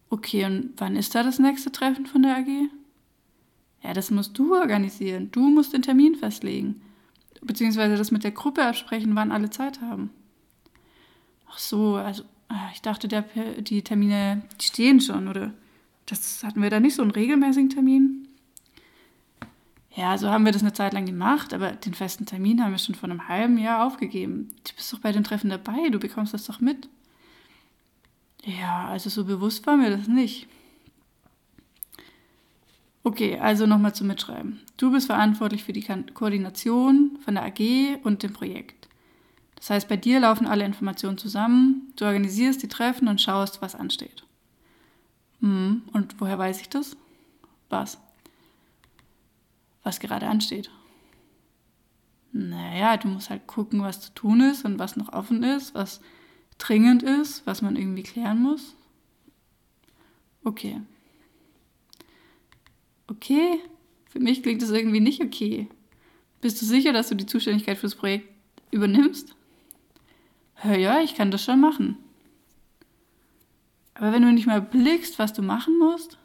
[0.08, 2.70] Okay, und wann ist da das nächste Treffen von der AG?
[3.82, 5.32] Ja, das musst du organisieren.
[5.32, 6.82] Du musst den Termin festlegen.
[7.42, 10.12] Beziehungsweise das mit der Gruppe absprechen, wann alle Zeit haben.
[11.50, 13.24] Ach so, also ah, ich dachte, der,
[13.58, 15.56] die Termine die stehen schon, oder?
[16.06, 18.28] Das hatten wir da nicht so einen regelmäßigen Termin?
[19.94, 22.78] Ja, so haben wir das eine Zeit lang gemacht, aber den festen Termin haben wir
[22.78, 24.56] schon vor einem halben Jahr aufgegeben.
[24.64, 26.88] Du bist doch bei den Treffen dabei, du bekommst das doch mit.
[28.44, 30.48] Ja, also so bewusst war mir das nicht.
[33.04, 34.62] Okay, also nochmal zum Mitschreiben.
[34.78, 38.88] Du bist verantwortlich für die Koordination von der AG und dem Projekt.
[39.56, 43.76] Das heißt, bei dir laufen alle Informationen zusammen, du organisierst die Treffen und schaust, was
[43.76, 44.24] ansteht.
[45.42, 46.96] Hm, und woher weiß ich das?
[47.70, 48.00] Was?
[49.84, 50.70] Was gerade ansteht.
[52.32, 56.02] Naja, du musst halt gucken, was zu tun ist und was noch offen ist, was
[56.58, 58.76] dringend ist, was man irgendwie klären muss.
[60.44, 60.82] Okay.
[63.08, 63.60] Okay?
[64.06, 65.68] Für mich klingt das irgendwie nicht okay.
[66.40, 68.30] Bist du sicher, dass du die Zuständigkeit fürs Projekt
[68.72, 69.36] übernimmst?
[70.56, 71.98] Hör ja, ich kann das schon machen.
[73.94, 76.18] Aber wenn du nicht mal blickst, was du machen musst,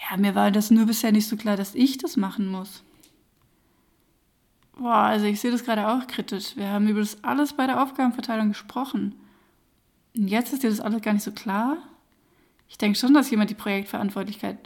[0.00, 2.82] ja, mir war das nur bisher nicht so klar, dass ich das machen muss.
[4.76, 6.56] Boah, also ich sehe das gerade auch kritisch.
[6.56, 9.16] Wir haben über das alles bei der Aufgabenverteilung gesprochen.
[10.16, 11.78] Und jetzt ist dir das alles gar nicht so klar?
[12.68, 14.56] Ich denke schon, dass jemand die Projektverantwortlichkeit,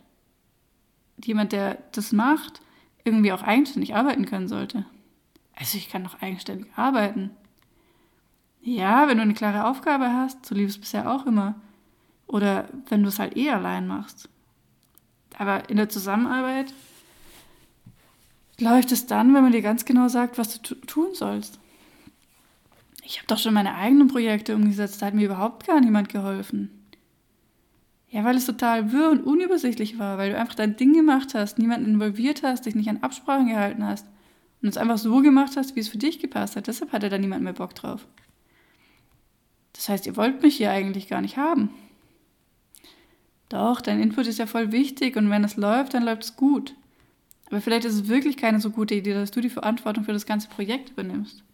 [1.24, 2.60] jemand, der das macht,
[3.04, 4.84] irgendwie auch eigenständig arbeiten können sollte.
[5.54, 7.30] Also ich kann doch eigenständig arbeiten.
[8.60, 11.54] Ja, wenn du eine klare Aufgabe hast, so lief es bisher auch immer.
[12.26, 14.28] Oder wenn du es halt eh allein machst.
[15.38, 16.72] Aber in der Zusammenarbeit
[18.58, 21.58] läuft es dann, wenn man dir ganz genau sagt, was du tun sollst.
[23.04, 26.70] Ich habe doch schon meine eigenen Projekte umgesetzt, da hat mir überhaupt gar niemand geholfen.
[28.08, 31.58] Ja, weil es total wirr und unübersichtlich war, weil du einfach dein Ding gemacht hast,
[31.58, 34.06] niemanden involviert hast, dich nicht an Absprachen gehalten hast
[34.60, 36.66] und es einfach so gemacht hast, wie es für dich gepasst hat.
[36.66, 38.06] Deshalb hatte da niemand mehr Bock drauf.
[39.72, 41.70] Das heißt, ihr wollt mich hier eigentlich gar nicht haben.
[43.52, 46.74] Doch, dein Input ist ja voll wichtig und wenn es läuft, dann läuft es gut.
[47.50, 50.24] Aber vielleicht ist es wirklich keine so gute Idee, dass du die Verantwortung für das
[50.24, 51.44] ganze Projekt übernimmst.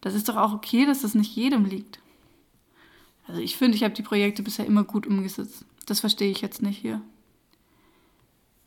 [0.00, 2.00] Das ist doch auch okay, dass das nicht jedem liegt.
[3.28, 5.64] Also ich finde, ich habe die Projekte bisher immer gut umgesetzt.
[5.86, 7.00] Das verstehe ich jetzt nicht hier.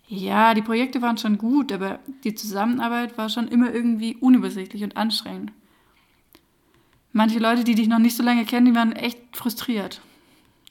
[0.08, 4.96] Ja, die Projekte waren schon gut, aber die Zusammenarbeit war schon immer irgendwie unübersichtlich und
[4.96, 5.52] anstrengend.
[7.12, 10.00] Manche Leute, die dich noch nicht so lange kennen, die waren echt frustriert.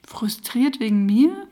[0.07, 1.47] Frustriert wegen mir?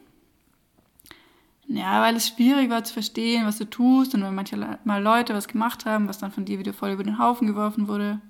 [1.75, 5.33] Ja, weil es schwierig war zu verstehen, was du tust und wenn manche mal Leute
[5.33, 8.21] was gemacht haben, was dann von dir wieder voll über den Haufen geworfen wurde.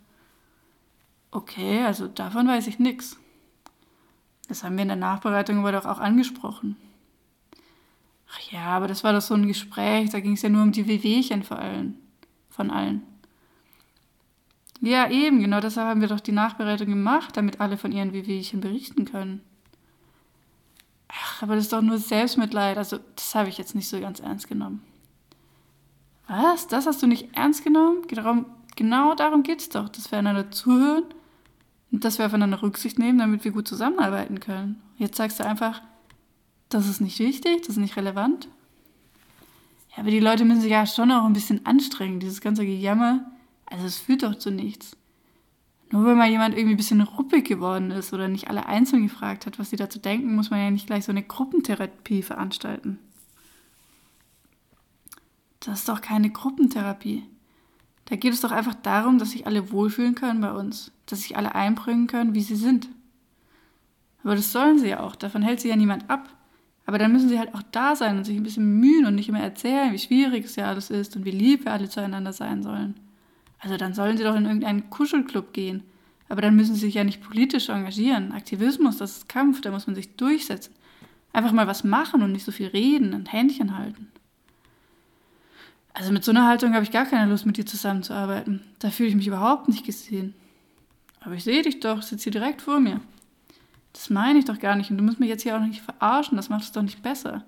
[1.32, 3.18] Okay, also davon weiß ich nichts.
[4.47, 6.76] Das haben wir in der Nachbereitung aber doch auch angesprochen.
[8.30, 10.70] Ach ja, aber das war doch so ein Gespräch, da ging es ja nur um
[10.70, 11.99] die Wehwehchen vor allen,
[12.49, 13.03] von allen.
[14.80, 18.61] Ja, eben, genau deshalb haben wir doch die Nachbereitung gemacht, damit alle von ihren Wehwehchen
[18.61, 19.40] berichten können.
[21.14, 24.20] Ach, aber das ist doch nur Selbstmitleid, also das habe ich jetzt nicht so ganz
[24.20, 24.82] ernst genommen.
[26.26, 26.66] Was?
[26.68, 28.02] Das hast du nicht ernst genommen?
[28.76, 31.04] Genau darum geht es doch, dass wir einander zuhören
[31.90, 34.80] und dass wir aufeinander Rücksicht nehmen, damit wir gut zusammenarbeiten können.
[34.96, 35.82] Jetzt sagst du einfach,
[36.70, 38.48] das ist nicht wichtig, das ist nicht relevant.
[39.90, 43.30] Ja, aber die Leute müssen sich ja schon auch ein bisschen anstrengen, dieses ganze Gejammer.
[43.66, 44.96] Also es führt doch zu nichts.
[45.93, 49.45] Nur weil mal jemand irgendwie ein bisschen ruppig geworden ist oder nicht alle einzeln gefragt
[49.45, 52.99] hat, was sie dazu denken, muss man ja nicht gleich so eine Gruppentherapie veranstalten.
[55.61, 57.24] Das ist doch keine Gruppentherapie.
[58.07, 61.36] Da geht es doch einfach darum, dass sich alle wohlfühlen können bei uns, dass sich
[61.36, 62.88] alle einbringen können, wie sie sind.
[64.24, 66.26] Aber das sollen sie ja auch, davon hält sich ja niemand ab.
[66.86, 69.28] Aber dann müssen sie halt auch da sein und sich ein bisschen bemühen und nicht
[69.28, 72.62] immer erzählen, wie schwierig es ja alles ist und wie lieb wir alle zueinander sein
[72.62, 72.95] sollen.
[73.62, 75.84] Also dann sollen sie doch in irgendeinen Kuschelclub gehen.
[76.28, 78.32] Aber dann müssen sie sich ja nicht politisch engagieren.
[78.32, 80.74] Aktivismus, das ist Kampf, da muss man sich durchsetzen.
[81.32, 84.08] Einfach mal was machen und nicht so viel reden und Händchen halten.
[85.94, 88.62] Also mit so einer Haltung habe ich gar keine Lust, mit dir zusammenzuarbeiten.
[88.80, 90.34] Da fühle ich mich überhaupt nicht gesehen.
[91.20, 93.00] Aber ich sehe dich doch, sitze hier direkt vor mir.
[93.92, 96.36] Das meine ich doch gar nicht und du musst mich jetzt hier auch nicht verarschen,
[96.36, 97.44] das macht es doch nicht besser.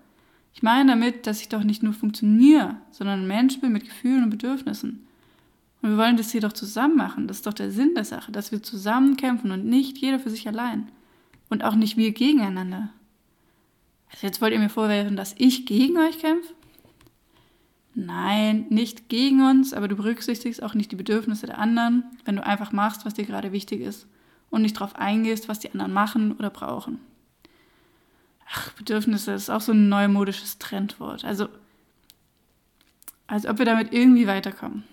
[0.53, 4.23] Ich meine damit, dass ich doch nicht nur funktioniere, sondern ein Mensch bin mit Gefühlen
[4.23, 5.05] und Bedürfnissen.
[5.85, 7.29] Und wir wollen das hier doch zusammen machen.
[7.29, 10.31] Das ist doch der Sinn der Sache, dass wir zusammen kämpfen und nicht jeder für
[10.31, 10.91] sich allein.
[11.51, 12.89] Und auch nicht wir gegeneinander.
[14.11, 16.55] Also jetzt wollt ihr mir vorwerfen, dass ich gegen euch kämpfe?
[17.95, 22.47] Nein, nicht gegen uns, aber du berücksichtigst auch nicht die Bedürfnisse der anderen, wenn du
[22.47, 24.07] einfach machst, was dir gerade wichtig ist
[24.49, 26.99] und nicht darauf eingehst, was die anderen machen oder brauchen.
[28.49, 31.27] Ach, Bedürfnisse ist auch so ein neumodisches Trendwort.
[31.27, 31.51] Also,
[33.27, 34.85] als ob wir damit irgendwie weiterkommen.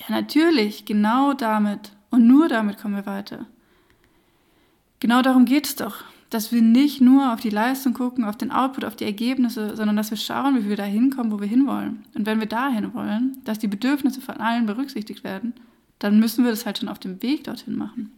[0.00, 3.46] Ja, natürlich, genau damit und nur damit kommen wir weiter.
[5.00, 8.50] Genau darum geht es doch dass wir nicht nur auf die Leistung gucken, auf den
[8.50, 12.04] Output, auf die Ergebnisse, sondern dass wir schauen, wie wir da hinkommen, wo wir hinwollen.
[12.14, 15.54] Und wenn wir dahin wollen, dass die Bedürfnisse von allen berücksichtigt werden,
[15.98, 18.12] dann müssen wir das halt schon auf dem Weg dorthin machen.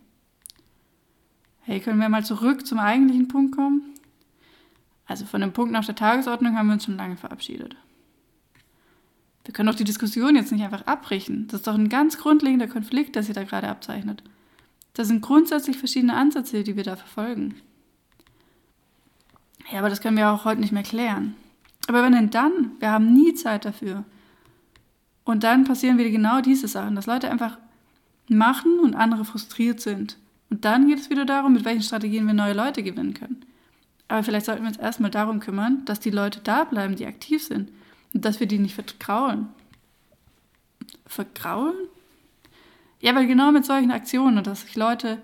[1.62, 3.82] Hey, können wir mal zurück zum eigentlichen Punkt kommen?
[5.06, 7.76] Also von dem Punkt nach der Tagesordnung haben wir uns schon lange verabschiedet.
[9.44, 11.46] Wir können doch die Diskussion jetzt nicht einfach abbrechen.
[11.48, 14.22] Das ist doch ein ganz grundlegender Konflikt, der sich da gerade abzeichnet.
[14.94, 17.54] Das sind grundsätzlich verschiedene Ansätze, die wir da verfolgen.
[19.72, 21.34] Ja, aber das können wir auch heute nicht mehr klären.
[21.88, 22.72] Aber wenn denn dann?
[22.80, 24.04] Wir haben nie Zeit dafür.
[25.24, 27.58] Und dann passieren wieder genau diese Sachen, dass Leute einfach
[28.28, 30.18] machen und andere frustriert sind.
[30.50, 33.44] Und dann geht es wieder darum, mit welchen Strategien wir neue Leute gewinnen können.
[34.08, 37.44] Aber vielleicht sollten wir uns erstmal darum kümmern, dass die Leute da bleiben, die aktiv
[37.44, 37.70] sind.
[38.14, 39.48] Und dass wir die nicht vergraulen.
[41.06, 41.76] Vergraulen?
[43.00, 45.18] Ja, weil genau mit solchen Aktionen, dass sich Leute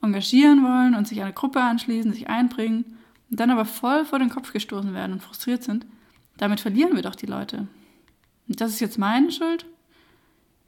[0.00, 2.98] engagieren wollen und sich einer Gruppe anschließen, sich einbringen
[3.30, 5.86] und dann aber voll vor den Kopf gestoßen werden und frustriert sind,
[6.36, 7.66] damit verlieren wir doch die Leute.
[8.48, 9.66] Und das ist jetzt meine Schuld?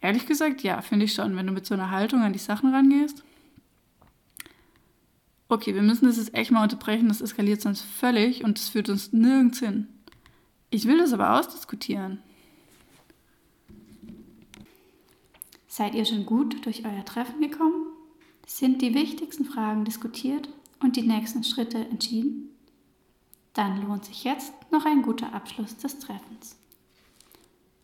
[0.01, 2.75] Ehrlich gesagt, ja, finde ich schon, wenn du mit so einer Haltung an die Sachen
[2.75, 3.23] rangehst.
[5.49, 8.89] Okay, wir müssen das jetzt echt mal unterbrechen, das eskaliert sonst völlig und das führt
[8.89, 9.89] uns nirgends hin.
[10.71, 12.23] Ich will das aber ausdiskutieren.
[15.67, 17.87] Seid ihr schon gut durch euer Treffen gekommen?
[18.47, 20.49] Sind die wichtigsten Fragen diskutiert
[20.81, 22.51] und die nächsten Schritte entschieden?
[23.53, 26.57] Dann lohnt sich jetzt noch ein guter Abschluss des Treffens.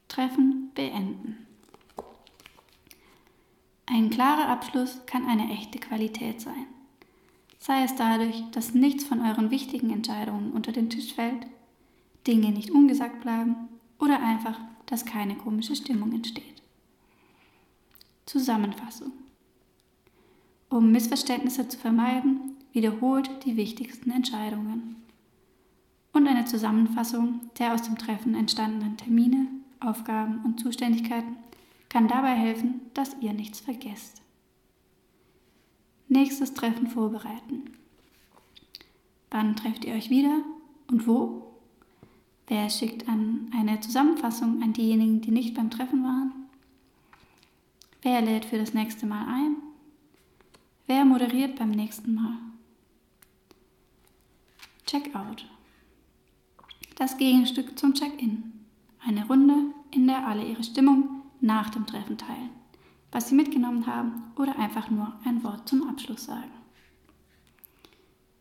[0.09, 1.47] Treffen beenden.
[3.87, 6.66] Ein klarer Abschluss kann eine echte Qualität sein.
[7.59, 11.47] Sei es dadurch, dass nichts von euren wichtigen Entscheidungen unter den Tisch fällt,
[12.27, 13.55] Dinge nicht ungesagt bleiben
[13.99, 16.62] oder einfach, dass keine komische Stimmung entsteht.
[18.27, 19.12] Zusammenfassung.
[20.68, 24.97] Um Missverständnisse zu vermeiden, wiederholt die wichtigsten Entscheidungen.
[26.12, 29.47] Und eine Zusammenfassung der aus dem Treffen entstandenen Termine,
[29.81, 31.37] Aufgaben und Zuständigkeiten
[31.89, 34.22] kann dabei helfen, dass ihr nichts vergesst.
[36.09, 37.64] Nächstes Treffen vorbereiten.
[39.31, 40.43] Wann trefft ihr euch wieder
[40.89, 41.45] und wo?
[42.49, 46.32] Wer schickt an eine Zusammenfassung an diejenigen, die nicht beim Treffen waren?
[48.03, 49.57] Wer lädt für das nächste Mal ein?
[50.86, 52.38] Wer moderiert beim nächsten Mal?
[54.86, 55.44] Checkout.
[56.94, 58.53] Das Gegenstück zum Check-in.
[59.05, 62.51] Eine Runde, in der alle ihre Stimmung nach dem Treffen teilen,
[63.11, 66.53] was sie mitgenommen haben oder einfach nur ein Wort zum Abschluss sagen.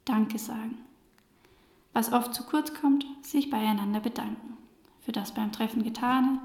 [0.06, 0.85] Danke sagen.
[1.96, 4.58] Was oft zu kurz kommt, sich beieinander bedanken.
[5.00, 6.42] Für das beim Treffen Getane,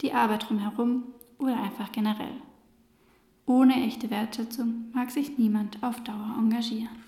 [0.00, 1.02] die Arbeit drumherum
[1.36, 2.36] oder einfach generell.
[3.44, 7.02] Ohne echte Wertschätzung mag sich niemand auf Dauer engagieren.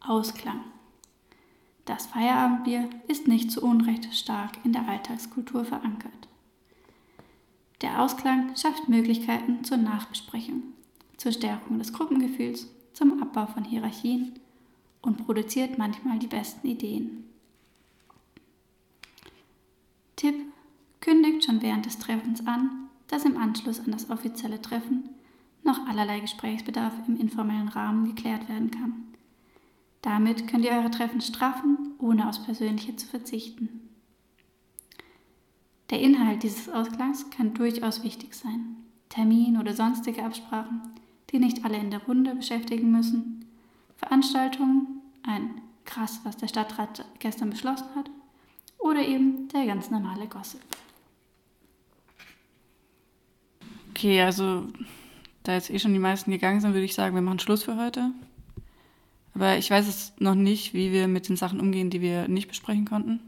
[0.00, 0.58] Ausklang.
[1.84, 6.28] Das Feierabendbier ist nicht zu Unrecht stark in der Alltagskultur verankert.
[7.80, 10.64] Der Ausklang schafft Möglichkeiten zur Nachbesprechung,
[11.16, 14.32] zur Stärkung des Gruppengefühls, zum Abbau von Hierarchien
[15.02, 17.24] und produziert manchmal die besten Ideen.
[20.16, 20.34] Tipp:
[21.00, 25.08] Kündigt schon während des Treffens an, dass im Anschluss an das offizielle Treffen
[25.62, 29.04] noch allerlei Gesprächsbedarf im informellen Rahmen geklärt werden kann.
[30.02, 33.88] Damit könnt ihr eure Treffen straffen, ohne aufs Persönliche zu verzichten.
[35.90, 38.76] Der Inhalt dieses Ausklangs kann durchaus wichtig sein.
[39.08, 40.82] Termin oder sonstige Absprachen,
[41.30, 43.39] die nicht alle in der Runde beschäftigen müssen.
[44.00, 48.10] Veranstaltungen, ein krass, was der Stadtrat gestern beschlossen hat.
[48.78, 50.62] Oder eben der ganz normale Gossip.
[53.90, 54.68] Okay, also
[55.42, 57.76] da jetzt eh schon die meisten gegangen sind, würde ich sagen, wir machen Schluss für
[57.76, 58.10] heute.
[59.34, 62.48] Aber ich weiß es noch nicht, wie wir mit den Sachen umgehen, die wir nicht
[62.48, 63.20] besprechen konnten.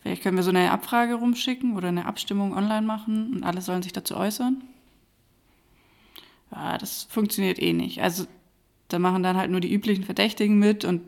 [0.00, 3.82] Vielleicht können wir so eine Abfrage rumschicken oder eine Abstimmung online machen und alle sollen
[3.82, 4.62] sich dazu äußern.
[6.52, 8.02] Ja, das funktioniert eh nicht.
[8.02, 8.26] Also
[8.88, 11.02] da machen dann halt nur die üblichen Verdächtigen mit und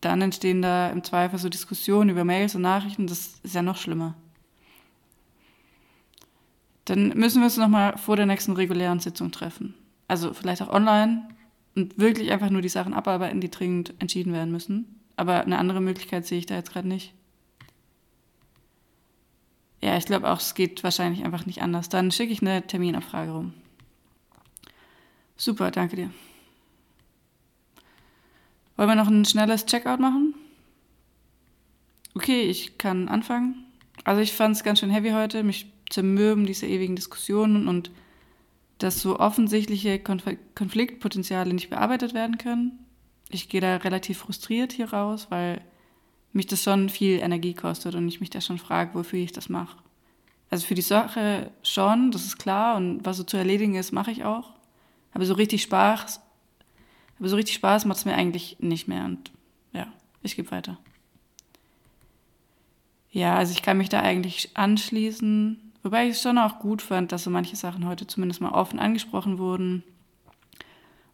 [0.00, 3.06] dann entstehen da im Zweifel so Diskussionen über Mails und Nachrichten.
[3.06, 4.14] Das ist ja noch schlimmer.
[6.86, 9.74] Dann müssen wir uns nochmal vor der nächsten regulären Sitzung treffen.
[10.08, 11.28] Also vielleicht auch online
[11.76, 15.00] und wirklich einfach nur die Sachen abarbeiten, die dringend entschieden werden müssen.
[15.16, 17.12] Aber eine andere Möglichkeit sehe ich da jetzt gerade nicht.
[19.82, 21.88] Ja, ich glaube auch, es geht wahrscheinlich einfach nicht anders.
[21.88, 23.54] Dann schicke ich eine Terminabfrage rum.
[25.40, 26.10] Super, danke dir.
[28.76, 30.34] Wollen wir noch ein schnelles Checkout machen?
[32.14, 33.64] Okay, ich kann anfangen.
[34.04, 35.42] Also ich fand es ganz schön heavy heute.
[35.42, 37.90] Mich zermürben diese ewigen Diskussionen und
[38.76, 40.24] dass so offensichtliche Konf
[40.54, 42.78] Konfliktpotenziale nicht bearbeitet werden können.
[43.30, 45.62] Ich gehe da relativ frustriert hier raus, weil
[46.34, 49.48] mich das schon viel Energie kostet und ich mich da schon frage, wofür ich das
[49.48, 49.78] mache.
[50.50, 54.10] Also für die Sache schon, das ist klar und was so zu erledigen ist, mache
[54.10, 54.59] ich auch.
[55.12, 56.20] Aber so richtig Spaß,
[57.18, 59.30] aber so richtig Spaß macht es mir eigentlich nicht mehr und
[59.72, 59.86] ja,
[60.22, 60.78] ich gebe weiter.
[63.12, 65.72] Ja, also ich kann mich da eigentlich anschließen.
[65.82, 68.78] Wobei ich es schon auch gut fand, dass so manche Sachen heute zumindest mal offen
[68.78, 69.82] angesprochen wurden.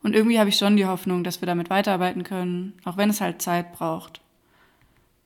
[0.03, 3.21] Und irgendwie habe ich schon die Hoffnung, dass wir damit weiterarbeiten können, auch wenn es
[3.21, 4.21] halt Zeit braucht.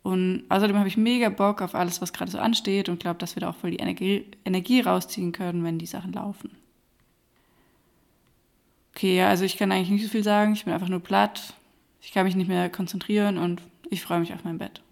[0.02, 3.36] Und außerdem habe ich mega Bock auf alles, was gerade so ansteht und glaube, dass
[3.36, 6.50] wir da auch voll die Energie, Energie rausziehen können, wenn die Sachen laufen.
[8.95, 10.53] Okay, ja, also ich kann eigentlich nicht so viel sagen.
[10.53, 11.55] Ich bin einfach nur platt.
[12.01, 14.82] Ich kann mich nicht mehr konzentrieren und ich freue mich auf mein Bett.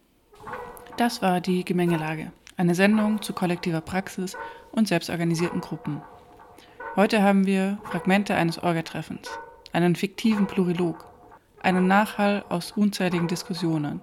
[0.97, 2.33] Das war die Gemengelage.
[2.57, 4.37] Eine Sendung zu kollektiver Praxis
[4.73, 6.03] und selbstorganisierten Gruppen.
[6.97, 9.31] Heute haben wir Fragmente eines Orgatreffens,
[9.73, 11.07] einen fiktiven Plurilog,
[11.63, 14.01] einen Nachhall aus unzähligen Diskussionen,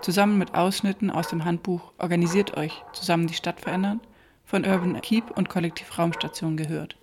[0.00, 4.00] zusammen mit Ausschnitten aus dem Handbuch Organisiert euch, zusammen die Stadt verändern,
[4.46, 6.96] von Urban Keep und Kollektiv Raumstation gehört.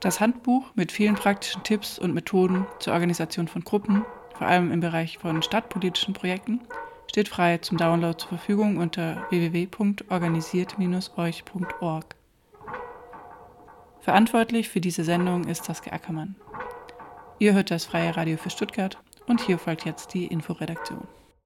[0.00, 4.80] Das Handbuch mit vielen praktischen Tipps und Methoden zur Organisation von Gruppen, vor allem im
[4.80, 6.60] Bereich von stadtpolitischen Projekten,
[7.06, 12.14] steht frei zum Download zur Verfügung unter www.organisiert-euch.org.
[14.00, 16.34] Verantwortlich für diese Sendung ist Saskia Ackermann.
[17.38, 18.96] Ihr hört das Freie Radio für Stuttgart
[19.26, 21.06] und hier folgt jetzt die Inforedaktion.